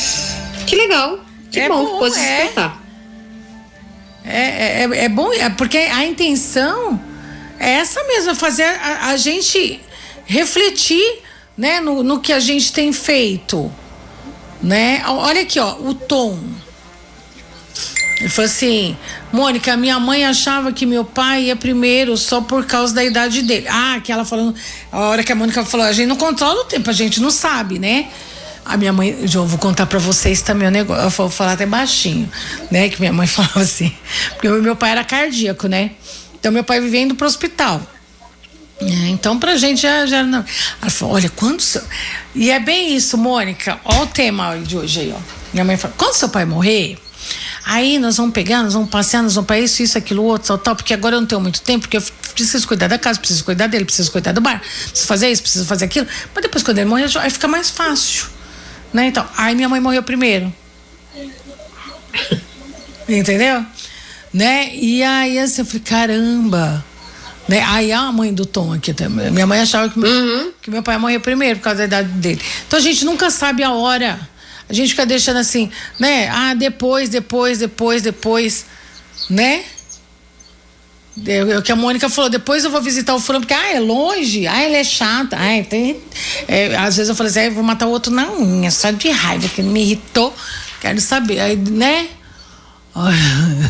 Que 0.68 0.76
legal. 0.76 1.20
Que 1.52 1.62
é 1.62 1.70
bom, 1.70 1.86
bom 1.86 2.00
pode 2.00 2.20
é. 2.20 2.52
É, 4.26 4.40
é, 4.40 4.84
é, 4.84 5.04
é, 5.06 5.10
bom, 5.10 5.32
é 5.34 5.50
porque 5.50 5.78
a 5.78 6.06
intenção 6.06 7.00
é 7.60 7.72
essa 7.72 8.04
mesmo, 8.06 8.34
fazer 8.34 8.64
a, 8.64 9.10
a 9.10 9.18
gente 9.18 9.82
refletir 10.26 11.22
né, 11.58 11.80
no, 11.80 12.04
no 12.04 12.20
que 12.20 12.34
a 12.34 12.40
gente 12.40 12.72
tem 12.74 12.92
feito. 12.92 13.72
Né? 14.62 15.04
Olha 15.06 15.42
aqui, 15.42 15.60
ó, 15.60 15.76
o 15.80 15.94
tom. 15.94 16.40
Ele 18.20 18.30
falou 18.30 18.50
assim: 18.50 18.98
Mônica, 19.32 19.76
minha 19.76 20.00
mãe 20.00 20.26
achava 20.26 20.72
que 20.72 20.86
meu 20.86 21.04
pai 21.04 21.46
ia 21.46 21.56
primeiro 21.56 22.16
só 22.18 22.42
por 22.42 22.66
causa 22.66 22.94
da 22.94 23.04
idade 23.04 23.42
dele. 23.42 23.68
Ah, 23.70 24.00
que 24.04 24.12
ela 24.12 24.24
falando. 24.24 24.56
A 24.92 25.00
hora 25.00 25.24
que 25.24 25.32
a 25.32 25.36
Mônica 25.36 25.64
falou, 25.66 25.86
a 25.86 25.92
gente 25.92 26.08
não 26.08 26.16
controla 26.16 26.62
o 26.62 26.66
tempo, 26.66 26.90
a 26.90 26.94
gente 26.94 27.20
não 27.20 27.32
sabe, 27.32 27.80
né? 27.80 28.08
A 28.66 28.78
minha 28.78 28.94
mãe, 28.94 29.18
eu 29.34 29.46
vou 29.46 29.60
contar 29.60 29.86
para 29.86 30.00
vocês 30.00 30.42
também 30.42 30.68
o 30.68 30.72
negócio. 30.72 31.04
Eu 31.04 31.10
vou 31.10 31.30
falar 31.30 31.54
até 31.54 31.66
baixinho, 31.66 32.30
né? 32.72 32.88
Que 32.88 33.00
minha 33.00 33.12
mãe 33.12 33.28
falava 33.28 33.62
assim. 33.62 33.92
Porque 34.32 34.48
meu 34.48 34.76
pai 34.76 34.92
era 34.92 35.04
cardíaco, 35.04 35.68
né? 35.68 35.92
Então 36.40 36.52
meu 36.52 36.64
pai 36.64 36.80
vivia 36.80 37.02
indo 37.02 37.16
pro 37.16 37.28
hospital. 37.28 37.82
É, 38.82 39.10
então 39.10 39.40
pra 39.40 39.56
gente 39.56 39.82
já, 39.82 40.06
já 40.06 40.24
não. 40.24 40.44
Ela 40.82 40.92
falou, 40.92 41.16
olha, 41.16 41.30
quando. 41.30 41.64
E 42.36 42.52
é 42.52 42.60
bem 42.60 42.96
isso, 42.96 43.18
Mônica. 43.18 43.80
Olha 43.84 44.02
o 44.02 44.08
tema 44.08 44.58
de 44.58 44.78
hoje 44.78 45.02
aí, 45.02 45.16
ó. 45.16 45.44
Minha 45.54 45.64
mãe 45.64 45.78
falou: 45.78 45.96
quando 45.98 46.16
seu 46.16 46.30
pai 46.30 46.46
morrer, 46.46 46.98
Aí 47.66 47.98
nós 47.98 48.18
vamos 48.18 48.34
pegar, 48.34 48.62
nós 48.62 48.74
vamos 48.74 48.90
passear, 48.90 49.24
nós 49.24 49.36
vamos 49.36 49.48
para 49.48 49.60
isso, 49.60 49.82
isso, 49.82 49.98
aquilo, 49.98 50.24
outro, 50.24 50.50
tal, 50.50 50.58
tal, 50.58 50.76
porque 50.76 50.94
agora 50.94 51.16
eu 51.16 51.22
não 51.22 51.28
tenho 51.28 51.40
muito 51.40 51.62
tempo, 51.62 51.82
porque 51.82 51.98
eu 51.98 52.04
preciso 52.34 52.68
cuidar 52.68 52.88
da 52.88 52.98
casa, 52.98 53.20
preciso 53.20 53.44
cuidar 53.44 53.68
dele, 53.68 53.86
preciso 53.86 54.12
cuidar 54.12 54.34
do 54.34 54.42
bar, 54.42 54.60
preciso 54.60 55.08
fazer 55.08 55.32
isso, 55.32 55.42
preciso 55.42 55.66
fazer 55.66 55.86
aquilo. 55.86 56.06
Mas 56.34 56.44
depois, 56.44 56.64
quando 56.64 56.80
ele 56.80 56.90
morrer, 56.90 57.10
aí 57.20 57.30
fica 57.30 57.48
mais 57.48 57.70
fácil. 57.70 58.26
Né? 58.92 59.08
Então, 59.08 59.26
aí 59.38 59.56
minha 59.56 59.70
mãe 59.70 59.80
morreu 59.80 60.04
primeiro. 60.04 60.54
Entendeu? 63.08 63.66
Né? 64.34 64.76
E 64.76 65.04
aí 65.04 65.40
assim, 65.40 65.62
eu 65.62 65.66
falei, 65.66 65.82
caramba. 65.82 66.86
Né? 67.48 67.64
Aí 67.68 67.92
a 67.92 68.12
mãe 68.12 68.34
do 68.34 68.46
Tom 68.46 68.74
aqui 68.74 68.94
também. 68.94 69.32
Minha 69.32 69.48
mãe 69.48 69.60
achava 69.62 69.90
que, 69.90 70.00
uhum. 70.00 70.52
que 70.62 70.70
meu 70.70 70.84
pai 70.84 70.98
morreu 70.98 71.20
primeiro 71.20 71.60
por 71.60 71.66
causa 71.66 71.80
da 71.80 71.86
idade 71.86 72.10
dele. 72.10 72.42
Então 72.68 72.80
a 72.80 72.82
gente 72.82 73.06
nunca 73.06 73.30
sabe 73.30 73.64
a 73.64 73.72
hora 73.72 74.20
a 74.70 74.74
gente 74.74 74.90
fica 74.90 75.06
deixando 75.06 75.38
assim, 75.38 75.70
né? 76.00 76.30
Ah, 76.30 76.54
depois, 76.54 77.10
depois, 77.10 77.60
depois, 77.60 78.02
depois, 78.02 78.66
né? 79.30 79.64
É 81.26 81.58
o 81.58 81.62
que 81.62 81.72
a 81.72 81.76
Mônica 81.76 82.10
falou, 82.10 82.30
depois 82.30 82.64
eu 82.64 82.72
vou 82.72 82.82
visitar 82.82 83.14
o 83.14 83.20
fulano, 83.20 83.46
porque, 83.46 83.54
ah, 83.54 83.74
é 83.76 83.80
longe, 83.80 84.48
ah, 84.48 84.64
ele 84.64 84.76
é 84.76 84.84
chato, 84.84 85.34
ah, 85.34 85.64
tem... 85.70 86.02
É, 86.48 86.76
às 86.76 86.98
vezes 86.98 87.10
eu 87.10 87.16
falo 87.16 87.30
assim, 87.30 87.40
ah, 87.40 87.46
eu 87.46 87.54
vou 87.54 87.64
matar 87.64 87.86
o 87.86 87.92
outro 87.92 88.12
na 88.12 88.32
unha, 88.32 88.72
só 88.72 88.90
de 88.90 89.10
raiva, 89.10 89.48
que 89.48 89.62
ele 89.62 89.70
me 89.70 89.82
irritou, 89.82 90.34
quero 90.82 91.00
saber, 91.00 91.40
aí, 91.40 91.56
né? 91.56 92.08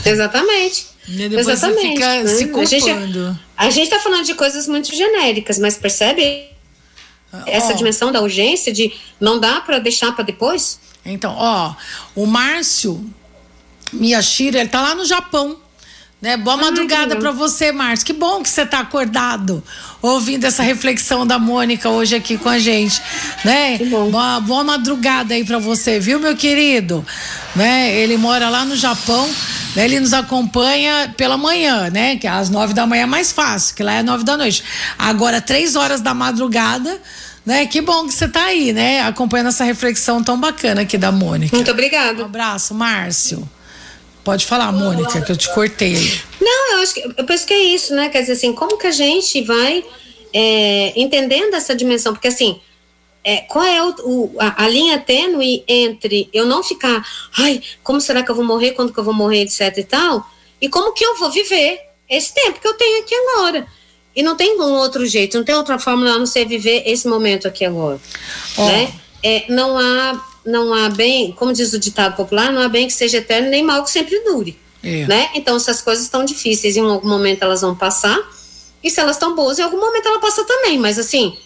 Exatamente. 0.05 0.85
Exatamente. 1.37 1.99
Né? 1.99 2.23
A 2.23 2.65
gente, 2.65 3.29
a 3.57 3.69
gente 3.69 3.89
tá 3.89 3.99
falando 3.99 4.25
de 4.25 4.35
coisas 4.35 4.67
muito 4.67 4.95
genéricas, 4.95 5.59
mas 5.59 5.75
percebe 5.75 6.52
essa 7.45 7.73
oh. 7.73 7.75
dimensão 7.75 8.11
da 8.11 8.21
urgência 8.21 8.71
de 8.71 8.93
não 9.19 9.39
dá 9.39 9.61
para 9.61 9.79
deixar 9.79 10.13
para 10.13 10.23
depois? 10.23 10.79
Então, 11.05 11.35
ó, 11.37 11.73
o 12.15 12.25
Márcio 12.25 13.03
Miyashiro, 13.91 14.57
ele 14.57 14.69
tá 14.69 14.81
lá 14.81 14.95
no 14.95 15.05
Japão. 15.05 15.57
Né? 16.23 16.37
Boa 16.37 16.55
madrugada 16.55 17.17
para 17.17 17.31
você, 17.31 17.73
Márcio. 17.73 18.05
Que 18.05 18.13
bom 18.13 18.41
que 18.41 18.47
você 18.47 18.65
tá 18.65 18.79
acordado, 18.79 19.61
ouvindo 20.01 20.45
essa 20.45 20.63
reflexão 20.63 21.27
da 21.27 21.37
Mônica 21.37 21.89
hoje 21.89 22.15
aqui 22.15 22.37
com 22.37 22.47
a 22.47 22.57
gente, 22.57 23.01
né? 23.43 23.77
Que 23.77 23.83
bom. 23.87 24.09
Boa, 24.09 24.39
boa 24.39 24.63
madrugada 24.63 25.33
aí 25.33 25.43
para 25.43 25.59
você, 25.59 25.99
viu, 25.99 26.21
meu 26.21 26.33
querido? 26.33 27.05
Né? 27.53 27.93
Ele 27.97 28.15
mora 28.15 28.47
lá 28.47 28.63
no 28.63 28.73
Japão, 28.73 29.29
né? 29.75 29.83
Ele 29.83 29.99
nos 29.99 30.13
acompanha 30.13 31.13
pela 31.17 31.35
manhã, 31.35 31.89
né? 31.89 32.15
Que 32.15 32.25
às 32.25 32.49
nove 32.49 32.73
da 32.73 32.87
manhã 32.87 33.03
é 33.03 33.05
mais 33.05 33.33
fácil, 33.33 33.75
que 33.75 33.83
lá 33.83 33.95
é 33.95 34.01
nove 34.01 34.23
da 34.23 34.37
noite. 34.37 34.63
Agora, 34.97 35.41
três 35.41 35.75
horas 35.75 35.99
da 35.99 36.13
madrugada, 36.13 37.01
né? 37.45 37.65
Que 37.65 37.81
bom 37.81 38.07
que 38.07 38.13
você 38.13 38.23
está 38.23 38.45
aí, 38.45 38.71
né? 38.71 39.01
Acompanhando 39.01 39.49
essa 39.49 39.65
reflexão 39.65 40.23
tão 40.23 40.39
bacana 40.39 40.83
aqui 40.83 40.97
da 40.97 41.11
Mônica. 41.11 41.53
Muito 41.53 41.71
obrigada. 41.71 42.21
Um 42.21 42.27
abraço, 42.27 42.73
Márcio. 42.73 43.45
Pode 44.23 44.45
falar, 44.45 44.71
Mônica, 44.71 45.21
que 45.21 45.31
eu 45.31 45.37
te 45.37 45.53
cortei. 45.53 45.95
Não, 46.39 46.73
eu 46.73 46.83
acho 46.83 46.93
que 46.93 47.13
eu 47.17 47.25
penso 47.25 47.45
que 47.45 47.53
é 47.53 47.63
isso, 47.63 47.93
né? 47.93 48.09
Quer 48.09 48.21
dizer 48.21 48.33
assim, 48.33 48.53
como 48.53 48.77
que 48.77 48.87
a 48.87 48.91
gente 48.91 49.41
vai 49.41 49.83
é, 50.33 50.93
entendendo 50.95 51.53
essa 51.53 51.75
dimensão? 51.75 52.13
Porque 52.13 52.29
assim, 52.29 52.61
é, 53.23 53.37
qual 53.37 53.65
é 53.65 53.83
o, 53.83 53.95
o, 54.03 54.35
a, 54.39 54.63
a, 54.63 54.67
linha 54.67 54.97
tênue 54.97 55.63
entre 55.67 56.29
eu 56.33 56.45
não 56.45 56.63
ficar, 56.63 57.05
ai, 57.37 57.61
como 57.83 57.99
será 57.99 58.23
que 58.23 58.31
eu 58.31 58.35
vou 58.35 58.45
morrer, 58.45 58.71
quando 58.71 58.93
que 58.93 58.99
eu 58.99 59.03
vou 59.03 59.13
morrer, 59.13 59.41
etc 59.41 59.77
e 59.77 59.83
tal, 59.83 60.29
e 60.61 60.69
como 60.69 60.93
que 60.93 61.05
eu 61.05 61.17
vou 61.17 61.29
viver 61.29 61.79
esse 62.09 62.33
tempo 62.33 62.59
que 62.59 62.67
eu 62.67 62.73
tenho 62.75 63.01
aqui 63.03 63.15
agora. 63.15 63.67
E 64.15 64.21
não 64.21 64.37
tem 64.37 64.59
um 64.59 64.73
outro 64.73 65.05
jeito, 65.05 65.37
não 65.37 65.43
tem 65.43 65.55
outra 65.55 65.79
forma 65.79 66.07
a 66.09 66.19
não 66.19 66.25
ser 66.25 66.45
viver 66.45 66.83
esse 66.85 67.07
momento 67.07 67.47
aqui 67.47 67.65
agora. 67.65 67.99
Oh. 68.57 68.65
Né? 68.65 68.93
É, 69.23 69.45
não 69.49 69.77
há 69.77 70.32
não 70.45 70.73
há 70.73 70.89
bem, 70.89 71.31
como 71.31 71.53
diz 71.53 71.73
o 71.73 71.79
ditado 71.79 72.15
popular, 72.15 72.51
não 72.51 72.61
há 72.61 72.67
bem 72.67 72.87
que 72.87 72.93
seja 72.93 73.17
eterno, 73.17 73.49
nem 73.49 73.63
mal 73.63 73.83
que 73.83 73.91
sempre 73.91 74.19
dure. 74.21 74.57
É. 74.83 75.07
Né? 75.07 75.29
Então, 75.33 75.57
se 75.59 75.71
as 75.71 75.81
coisas 75.81 76.03
estão 76.03 76.25
difíceis, 76.25 76.75
em 76.75 76.81
algum 76.81 77.07
momento 77.07 77.43
elas 77.43 77.61
vão 77.61 77.75
passar, 77.75 78.19
e 78.83 78.89
se 78.89 78.99
elas 78.99 79.15
estão 79.15 79.33
boas, 79.33 79.57
em 79.57 79.61
algum 79.61 79.79
momento 79.79 80.07
ela 80.07 80.19
passa 80.19 80.43
também. 80.43 80.77
Mas 80.77 80.99
assim, 80.99 81.37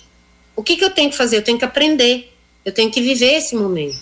o 0.55 0.63
que, 0.63 0.75
que 0.75 0.83
eu 0.83 0.89
tenho 0.89 1.11
que 1.11 1.17
fazer? 1.17 1.37
Eu 1.37 1.43
tenho 1.43 1.57
que 1.57 1.65
aprender, 1.65 2.33
eu 2.65 2.71
tenho 2.71 2.89
que 2.89 2.99
viver 2.99 3.35
esse 3.35 3.55
momento. 3.55 3.99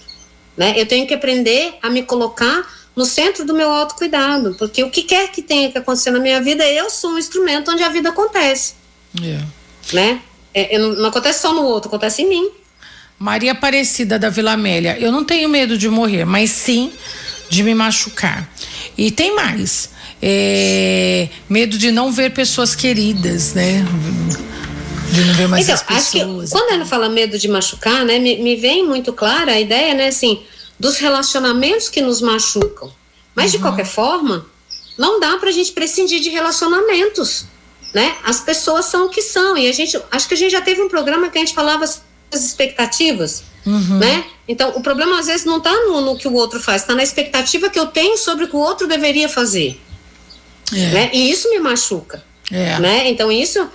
Né? 0.56 0.74
Eu 0.78 0.86
tenho 0.86 1.06
que 1.06 1.14
aprender 1.14 1.76
a 1.82 1.90
me 1.90 2.02
colocar 2.04 2.66
no 2.96 3.04
centro 3.04 3.44
do 3.44 3.54
meu 3.54 3.70
autocuidado, 3.70 4.56
porque 4.58 4.82
o 4.82 4.90
que 4.90 5.04
quer 5.04 5.30
que 5.30 5.42
tenha 5.42 5.70
que 5.70 5.78
acontecer 5.78 6.12
na 6.12 6.20
minha 6.20 6.42
vida, 6.42 6.66
eu 6.66 6.90
sou 6.90 7.12
um 7.12 7.18
instrumento 7.18 7.70
onde 7.70 7.84
a 7.84 7.90
vida 7.90 8.08
acontece. 8.08 8.76
É. 9.22 9.94
Né? 9.94 10.22
É, 10.54 10.78
não, 10.78 10.94
não 10.94 11.10
acontece 11.10 11.42
só 11.42 11.54
no 11.54 11.64
outro, 11.64 11.90
acontece 11.90 12.22
em 12.22 12.30
mim. 12.30 12.52
Maria 13.18 13.54
Aparecida 13.54 14.20
da 14.20 14.30
Vila 14.30 14.52
Amélia, 14.52 14.98
eu 15.00 15.12
não 15.12 15.24
tenho 15.24 15.48
medo 15.48 15.78
de 15.78 15.90
morrer, 15.90 16.26
mas 16.26 16.52
sim 16.52 16.92
de 17.50 17.64
me 17.64 17.74
machucar. 17.74 18.50
E 18.98 19.12
tem 19.12 19.36
mais. 19.36 19.90
É, 20.22 21.30
medo 21.50 21.78
de 21.78 21.92
não 21.92 22.12
ver 22.12 22.34
pessoas 22.34 22.76
queridas, 22.76 23.54
né? 23.54 23.86
De 25.12 25.24
não 25.24 25.34
ver 25.36 25.48
mais 25.48 25.64
então, 25.64 25.76
as 25.76 25.84
pessoas. 25.84 26.50
Quando 26.50 26.74
ela 26.74 26.86
fala 26.86 27.10
medo 27.10 27.38
de 27.38 27.48
machucar, 27.48 28.04
né, 28.06 28.18
me, 28.18 28.38
me 28.38 28.56
vem 28.56 28.86
muito 28.86 29.14
clara 29.14 29.54
a 29.54 29.60
ideia, 29.60 29.94
né, 29.94 30.08
assim, 30.08 30.42
dos 30.80 30.98
relacionamentos 30.98 31.90
que 31.90 32.02
nos 32.02 32.22
machucam. 32.22 32.92
Mas 33.36 33.52
uhum. 33.52 33.58
de 33.58 33.60
qualquer 33.60 33.86
forma, 33.86 34.46
não 34.98 35.20
dá 35.20 35.38
pra 35.38 35.52
gente 35.52 35.72
prescindir 35.74 36.20
de 36.22 36.30
relacionamentos, 36.30 37.46
né? 37.94 38.16
As 38.24 38.40
pessoas 38.40 38.86
são 38.86 39.08
o 39.08 39.10
que 39.10 39.22
são 39.22 39.58
e 39.58 39.68
a 39.68 39.72
gente, 39.72 40.00
acho 40.12 40.28
que 40.28 40.34
a 40.34 40.38
gente 40.38 40.52
já 40.52 40.62
teve 40.62 40.82
um 40.82 40.90
programa 40.90 41.30
que 41.30 41.38
a 41.38 41.42
gente 41.42 41.54
falava 41.54 41.84
as 41.84 42.02
expectativas, 42.44 43.44
uhum. 43.66 44.00
né? 44.00 44.26
Então, 44.48 44.72
o 44.76 44.82
problema 44.82 45.20
às 45.20 45.26
vezes 45.26 45.46
não 45.46 45.58
está 45.58 45.72
no, 45.72 46.02
no, 46.02 46.18
que 46.18 46.28
o 46.28 46.34
outro 46.34 46.60
faz, 46.60 46.82
está 46.82 46.94
na 46.94 47.04
expectativa 47.04 47.70
que 47.70 47.80
eu 47.80 47.88
tenho 47.88 48.18
sobre 48.18 48.46
o 48.46 48.48
que 48.48 48.56
o 48.56 48.60
outro 48.60 48.88
deveria 48.88 49.28
fazer. 49.28 49.80
É. 50.72 50.90
Né? 50.92 51.10
E 51.14 51.32
isso 51.32 51.50
me 51.50 51.60
machuca. 51.60 52.24
É. 52.52 52.80
Né? 52.80 53.10
Então, 53.10 53.32
isso, 53.32 53.68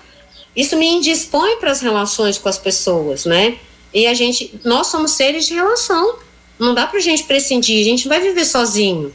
isso 0.55 0.77
me 0.77 0.87
indispõe 0.87 1.57
para 1.57 1.73
as 1.73 1.81
relações 1.81 2.39
com 2.39 2.49
as 2.49 2.59
pessoas, 2.59 3.25
né? 3.25 3.57
E 3.93 4.07
a 4.07 4.15
gente, 4.15 4.61
nós 4.65 4.87
somos 4.87 5.13
seres 5.13 5.47
de 5.47 5.55
relação. 5.55 6.17
Não 6.59 6.75
dá 6.75 6.87
pra 6.87 7.01
gente 7.01 7.25
prescindir, 7.25 7.81
a 7.81 7.85
gente 7.85 8.07
não 8.07 8.17
vai 8.17 8.21
viver 8.21 8.45
sozinho, 8.45 9.13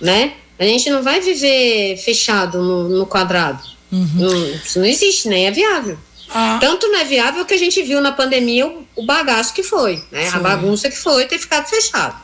né? 0.00 0.32
A 0.58 0.64
gente 0.64 0.90
não 0.90 1.02
vai 1.02 1.20
viver 1.20 1.98
fechado 1.98 2.60
no, 2.60 2.88
no 2.88 3.06
quadrado. 3.06 3.62
Uhum. 3.92 4.08
Não, 4.14 4.46
isso 4.54 4.78
não 4.78 4.86
existe, 4.86 5.28
nem 5.28 5.46
é 5.46 5.50
viável. 5.50 5.98
Ah. 6.34 6.58
Tanto 6.60 6.88
não 6.88 6.98
é 6.98 7.04
viável 7.04 7.44
que 7.44 7.54
a 7.54 7.58
gente 7.58 7.82
viu 7.82 8.00
na 8.00 8.12
pandemia 8.12 8.66
o, 8.66 8.86
o 8.96 9.06
bagaço 9.06 9.54
que 9.54 9.62
foi, 9.62 10.02
né? 10.10 10.26
Foi. 10.26 10.38
A 10.38 10.42
bagunça 10.42 10.90
que 10.90 10.96
foi 10.96 11.24
ter 11.26 11.38
ficado 11.38 11.66
fechado. 11.66 12.16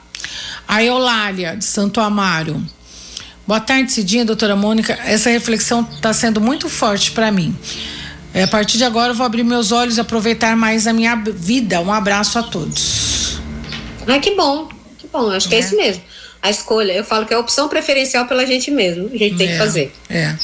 A 0.66 0.82
Eulália, 0.82 1.56
de 1.56 1.64
Santo 1.64 2.00
Amaro. 2.00 2.62
Boa 3.46 3.60
tarde, 3.60 3.92
Cidinha, 3.92 4.24
doutora 4.24 4.56
Mônica. 4.56 4.98
Essa 5.04 5.30
reflexão 5.30 5.86
está 5.94 6.12
sendo 6.12 6.40
muito 6.40 6.68
forte 6.68 7.12
para 7.12 7.30
mim. 7.30 7.56
É, 8.32 8.44
a 8.44 8.48
partir 8.48 8.78
de 8.78 8.84
agora 8.84 9.12
eu 9.12 9.14
vou 9.14 9.24
abrir 9.24 9.44
meus 9.44 9.70
olhos 9.70 9.96
e 9.96 10.00
aproveitar 10.00 10.56
mais 10.56 10.86
a 10.86 10.92
minha 10.92 11.14
vida. 11.16 11.80
Um 11.80 11.92
abraço 11.92 12.38
a 12.38 12.42
todos. 12.42 13.38
Ah, 14.06 14.18
que 14.18 14.34
bom, 14.34 14.68
que 14.98 15.06
bom. 15.06 15.30
Acho 15.30 15.48
que 15.48 15.54
é, 15.54 15.58
é 15.58 15.60
isso 15.60 15.76
mesmo 15.76 16.02
a 16.44 16.50
escolha. 16.50 16.92
Eu 16.92 17.02
falo 17.02 17.24
que 17.24 17.32
é 17.32 17.36
a 17.38 17.40
opção 17.40 17.70
preferencial 17.70 18.26
pela 18.26 18.44
gente 18.44 18.70
mesmo. 18.70 19.06
A 19.06 19.16
gente 19.16 19.34
tem 19.34 19.48
é, 19.48 19.52
que 19.52 19.58
fazer. 19.58 19.92
É. 20.10 20.36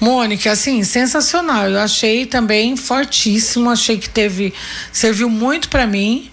Mônica, 0.00 0.50
assim, 0.50 0.82
sensacional. 0.82 1.70
Eu 1.70 1.78
achei 1.78 2.26
também 2.26 2.76
fortíssimo. 2.76 3.70
Achei 3.70 3.96
que 3.96 4.10
teve. 4.10 4.52
Serviu 4.92 5.30
muito 5.30 5.68
para 5.68 5.86
mim. 5.86 6.32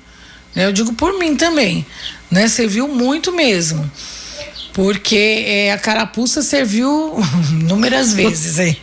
Né? 0.55 0.65
Eu 0.65 0.73
digo 0.73 0.93
por 0.93 1.19
mim 1.19 1.35
também. 1.35 1.85
Né? 2.31 2.47
Serviu 2.47 2.87
muito 2.87 3.31
mesmo 3.31 3.89
porque 4.73 5.43
é, 5.45 5.71
a 5.71 5.77
carapuça 5.77 6.41
serviu 6.41 7.15
inúmeras 7.51 8.13
vezes 8.13 8.59
aí, 8.59 8.77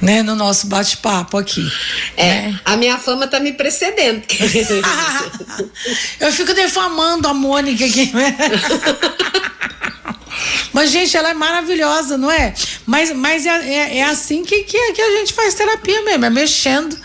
né, 0.00 0.22
no 0.22 0.36
nosso 0.36 0.68
bate-papo 0.68 1.36
aqui. 1.36 1.68
É, 2.16 2.24
né? 2.24 2.60
a 2.64 2.76
minha 2.76 2.96
fama 2.96 3.26
tá 3.26 3.40
me 3.40 3.52
precedendo. 3.52 4.22
Eu 6.20 6.32
fico 6.32 6.54
defamando 6.54 7.26
a 7.26 7.34
Mônica 7.34 7.84
aqui. 7.84 8.10
Né? 8.14 8.36
Mas, 10.72 10.90
gente, 10.90 11.16
ela 11.16 11.30
é 11.30 11.34
maravilhosa, 11.34 12.16
não 12.16 12.30
é? 12.30 12.54
Mas, 12.86 13.12
mas 13.12 13.44
é, 13.44 13.50
é, 13.50 13.98
é 13.98 14.04
assim 14.04 14.42
que, 14.42 14.64
que, 14.64 14.92
que, 14.92 15.02
a 15.02 15.18
gente 15.18 15.34
faz 15.34 15.54
terapia 15.54 16.02
mesmo, 16.02 16.24
é 16.24 16.30
mexendo, 16.30 16.96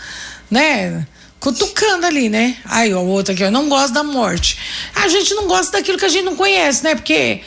né? 0.50 1.06
Cutucando 1.38 2.06
ali, 2.06 2.30
né? 2.30 2.56
Aí, 2.64 2.94
ó, 2.94 3.00
o 3.00 3.06
outro 3.06 3.34
aqui, 3.34 3.42
eu 3.42 3.50
não 3.50 3.68
gosto 3.68 3.92
da 3.92 4.02
morte. 4.02 4.58
A 4.94 5.06
gente 5.08 5.34
não 5.34 5.46
gosta 5.46 5.72
daquilo 5.72 5.98
que 5.98 6.06
a 6.06 6.08
gente 6.08 6.24
não 6.24 6.34
conhece, 6.34 6.82
né? 6.82 6.94
Porque 6.94 7.42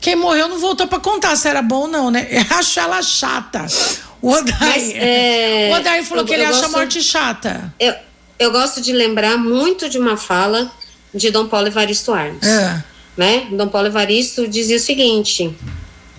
quem 0.00 0.16
morreu 0.16 0.48
não 0.48 0.58
voltou 0.58 0.86
para 0.86 0.98
contar 0.98 1.36
se 1.36 1.48
era 1.48 1.62
bom 1.62 1.82
ou 1.82 1.88
não, 1.88 2.10
né? 2.10 2.26
Acho 2.50 2.80
ela 2.80 3.02
chata. 3.02 3.66
O 4.22 4.32
Odair, 4.32 4.96
é, 4.96 5.70
o 5.72 5.76
Odair 5.76 6.04
falou 6.04 6.24
eu, 6.24 6.28
que 6.28 6.34
ele 6.34 6.44
acha 6.44 6.60
gosto, 6.60 6.74
a 6.74 6.78
morte 6.78 7.02
chata. 7.02 7.74
Eu, 7.80 7.94
eu 8.38 8.52
gosto 8.52 8.82
de 8.82 8.92
lembrar 8.92 9.38
muito 9.38 9.88
de 9.88 9.98
uma 9.98 10.14
fala 10.14 10.70
de 11.14 11.30
Dom 11.30 11.46
Paulo 11.46 11.68
Evaristo 11.68 12.12
Armas. 12.12 12.46
É 12.46 12.84
né? 13.20 13.48
Dom 13.52 13.68
Paulo 13.68 13.88
Evaristo 13.88 14.48
dizia 14.48 14.78
o 14.78 14.80
seguinte: 14.80 15.54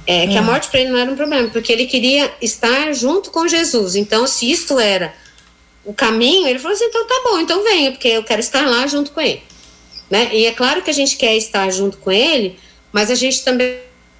é, 0.05 0.27
que 0.27 0.37
a 0.37 0.41
hum. 0.41 0.45
morte 0.45 0.69
para 0.69 0.81
ele 0.81 0.89
não 0.89 0.99
era 0.99 1.11
um 1.11 1.15
problema, 1.15 1.49
porque 1.49 1.71
ele 1.71 1.85
queria 1.85 2.31
estar 2.41 2.93
junto 2.93 3.31
com 3.31 3.47
Jesus. 3.47 3.95
Então, 3.95 4.27
se 4.27 4.49
isto 4.51 4.79
era 4.79 5.13
o 5.83 5.93
caminho, 5.93 6.47
ele 6.47 6.59
falou 6.59 6.75
assim: 6.75 6.85
então 6.85 7.07
tá 7.07 7.21
bom, 7.23 7.39
então 7.39 7.63
venha, 7.63 7.91
porque 7.91 8.07
eu 8.07 8.23
quero 8.23 8.39
estar 8.39 8.67
lá 8.67 8.85
junto 8.87 9.11
com 9.11 9.19
ele. 9.19 9.41
Né? 10.11 10.29
E 10.33 10.45
é 10.45 10.51
claro 10.51 10.81
que 10.81 10.91
a 10.91 10.93
gente 10.93 11.15
quer 11.15 11.35
estar 11.35 11.69
junto 11.71 11.97
com 11.97 12.11
ele, 12.11 12.59
mas 12.91 13.09
a 13.09 13.15
gente 13.15 13.43
também 13.43 13.79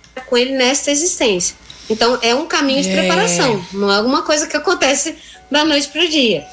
está 0.10 0.22
com 0.22 0.38
ele 0.38 0.54
nessa 0.54 0.92
existência. 0.92 1.56
Então, 1.90 2.18
é 2.22 2.34
um 2.34 2.46
caminho 2.46 2.80
é. 2.80 2.84
de 2.84 2.92
preparação, 2.92 3.66
não 3.74 3.92
é 3.92 3.98
alguma 3.98 4.22
coisa 4.22 4.48
que 4.48 4.56
acontece 4.56 5.16
da 5.50 5.66
noite 5.66 5.90
para 5.90 6.04
o 6.04 6.08
dia. 6.08 6.46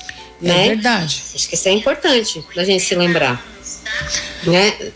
É 0.42 0.46
né? 0.46 0.68
verdade. 0.68 1.22
Acho 1.34 1.48
que 1.48 1.54
isso 1.54 1.68
é 1.68 1.72
importante 1.72 2.44
da 2.54 2.64
gente 2.64 2.82
se 2.82 2.94
lembrar. 2.94 3.44
Né? 4.44 4.92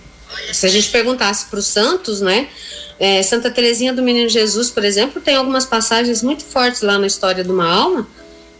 se 0.53 0.67
a 0.67 0.69
gente 0.69 0.89
perguntasse 0.91 1.47
para 1.47 1.59
os 1.59 1.67
santos, 1.67 2.21
né? 2.21 2.49
É, 2.99 3.23
Santa 3.23 3.51
Teresinha 3.51 3.93
do 3.93 4.03
Menino 4.03 4.29
Jesus, 4.29 4.71
por 4.71 4.85
exemplo, 4.85 5.21
tem 5.21 5.35
algumas 5.35 5.67
passagens 5.67 6.23
muito 6.23 6.45
fortes 6.45 6.83
lá 6.83 6.99
na 6.99 7.07
história 7.07 7.43
de 7.43 7.51
uma 7.51 7.69
alma, 7.69 8.07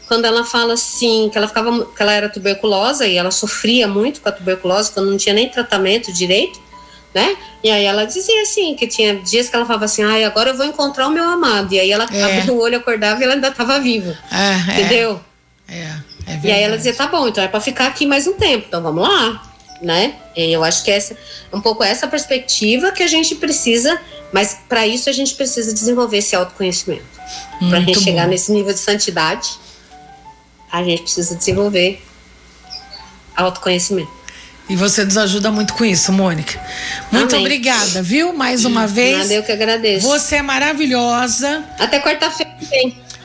quando 0.09 0.25
ela 0.25 0.45
fala 0.45 0.75
assim 0.75 1.29
que 1.31 1.39
ela 1.39 1.47
ficava, 1.47 1.87
que 1.87 2.03
ela 2.03 2.13
era 2.13 2.29
tuberculosa 2.29 3.07
e 3.07 3.17
ela 3.17 3.31
sofria 3.31 3.87
muito 3.87 4.21
com 4.21 4.29
a 4.29 4.33
tuberculose, 4.33 4.91
quando 4.91 5.11
não 5.11 5.17
tinha 5.17 5.35
nem 5.35 5.49
tratamento 5.49 6.13
direito, 6.13 6.61
né? 7.15 7.37
E 7.63 7.71
aí 7.71 7.85
ela 7.85 8.05
dizia 8.05 8.43
assim 8.43 8.75
que 8.75 8.87
tinha 8.87 9.17
dias 9.17 9.49
que 9.49 9.57
ela 9.57 9.67
falava 9.67 9.85
assim, 9.85 10.03
ai, 10.03 10.25
agora 10.25 10.51
eu 10.51 10.57
vou 10.57 10.67
encontrar 10.67 11.07
o 11.07 11.11
meu 11.11 11.25
amado. 11.25 11.73
E 11.75 11.81
aí 11.81 11.91
ela 11.91 12.07
é. 12.11 12.23
abria 12.23 12.53
o 12.53 12.59
olho, 12.59 12.79
acordava 12.79 13.21
e 13.21 13.25
ela 13.25 13.35
ainda 13.35 13.49
estava 13.49 13.79
viva, 13.81 14.17
é, 14.31 14.73
entendeu? 14.73 15.21
É. 15.69 16.13
É 16.25 16.41
e 16.45 16.53
aí 16.53 16.63
ela 16.63 16.77
dizia, 16.77 16.95
tá 16.95 17.09
bom, 17.09 17.27
então 17.27 17.43
é 17.43 17.49
para 17.49 17.61
ficar 17.61 17.89
aqui 17.89 18.07
mais 18.07 18.29
um 18.29 18.35
tempo, 18.35 18.67
então 18.69 18.81
vamos 18.81 19.03
lá 19.03 19.53
né? 19.83 20.15
E 20.37 20.53
eu 20.53 20.63
acho 20.63 20.85
que 20.85 20.91
essa 20.91 21.17
um 21.53 21.61
pouco 21.61 21.83
essa 21.83 22.07
perspectiva 22.07 22.93
que 22.93 23.03
a 23.03 23.07
gente 23.09 23.35
precisa, 23.35 24.01
mas 24.33 24.59
para 24.69 24.87
isso 24.87 25.11
a 25.11 25.13
gente 25.13 25.35
precisa 25.35 25.75
desenvolver 25.75 26.19
esse 26.19 26.35
autoconhecimento. 26.37 27.05
Para 27.69 27.79
a 27.79 27.81
gente 27.81 27.99
bom. 27.99 28.05
chegar 28.05 28.29
nesse 28.29 28.53
nível 28.53 28.73
de 28.73 28.79
santidade, 28.79 29.51
a 30.71 30.83
gente 30.83 31.03
precisa 31.03 31.35
desenvolver 31.35 32.01
autoconhecimento. 33.37 34.11
E 34.69 34.77
você 34.77 35.05
nos 35.05 35.17
ajuda 35.17 35.51
muito 35.51 35.75
com 35.75 35.85
isso, 35.85 36.13
Mônica. 36.13 36.61
Muito 37.11 37.35
Amém. 37.35 37.45
obrigada, 37.45 38.03
viu? 38.03 38.33
Mais 38.33 38.65
uma 38.65 38.87
vez. 38.87 39.19
Nada, 39.19 39.35
eu 39.35 39.43
que 39.43 39.53
agradeço. 39.53 40.07
Você 40.07 40.37
é 40.37 40.43
maravilhosa. 40.43 41.65
Até 41.79 42.01
quarta-feira. 42.01 42.53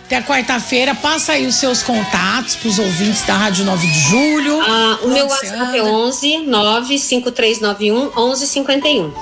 Até 0.05 0.21
quarta-feira, 0.21 0.95
passa 0.95 1.33
aí 1.33 1.45
os 1.45 1.55
seus 1.55 1.83
contatos 1.83 2.55
para 2.55 2.69
os 2.69 2.79
ouvintes 2.79 3.23
da 3.23 3.35
Rádio 3.35 3.65
9 3.65 3.87
de 3.87 3.99
Julho. 3.99 4.61
Ah, 4.61 4.99
o 5.03 5.09
meu 5.09 5.27
WhatsApp 5.27 5.77
é 5.77 5.83
11 5.83 6.45
95391 6.45 8.05
1151. 8.15 9.13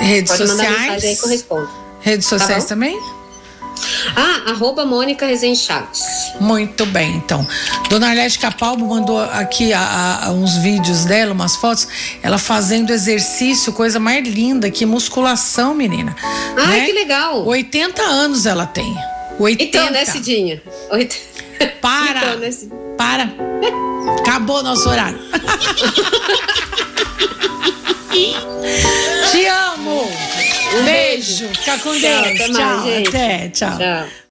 Redes 0.00 0.32
Pode 0.32 0.48
sociais. 0.48 0.70
Mandar 0.70 0.80
mensagem 0.82 1.10
aí 1.10 1.16
que 1.16 1.24
eu 1.24 1.28
respondo. 1.28 1.70
Redes 2.00 2.28
tá 2.28 2.38
sociais 2.38 2.64
tá 2.64 2.68
também? 2.70 2.98
Ah, 4.16 4.50
arroba 4.50 4.84
Mônica 4.84 5.26
Rezende 5.26 5.58
Chaves. 5.58 6.02
Muito 6.40 6.86
bem, 6.86 7.16
então. 7.16 7.46
Dona 7.88 8.08
Arlete 8.08 8.38
Capalbo 8.38 8.86
mandou 8.86 9.20
aqui 9.20 9.72
a, 9.72 10.20
a, 10.24 10.30
uns 10.30 10.56
vídeos 10.58 11.04
dela, 11.04 11.32
umas 11.32 11.56
fotos, 11.56 11.88
ela 12.22 12.38
fazendo 12.38 12.90
exercício, 12.90 13.72
coisa 13.72 13.98
mais 13.98 14.26
linda, 14.26 14.70
que 14.70 14.86
musculação, 14.86 15.74
menina. 15.74 16.16
Ai, 16.56 16.80
né? 16.80 16.86
que 16.86 16.92
legal. 16.92 17.46
80 17.46 18.02
anos 18.02 18.46
ela 18.46 18.66
tem. 18.66 18.96
80. 19.38 19.62
Então, 19.62 19.90
né, 19.90 20.04
Cidinha? 20.04 20.62
Oit... 20.90 21.20
Para! 21.80 22.18
Então, 22.18 22.38
né, 22.38 22.50
Para! 22.96 23.32
Acabou 24.20 24.62
nosso 24.62 24.88
horário. 24.88 25.18
Te 29.30 29.46
amo! 29.46 30.10
Um 30.72 30.84
beijo! 30.84 31.48
Fica 31.48 31.78
com 31.78 31.90
Deus! 31.90 32.00
Tchau, 32.00 32.20
até, 32.20 32.48
mais, 32.48 32.56
tchau, 32.56 33.08
até, 33.08 33.48
tchau. 33.48 33.78
tchau. 33.78 34.08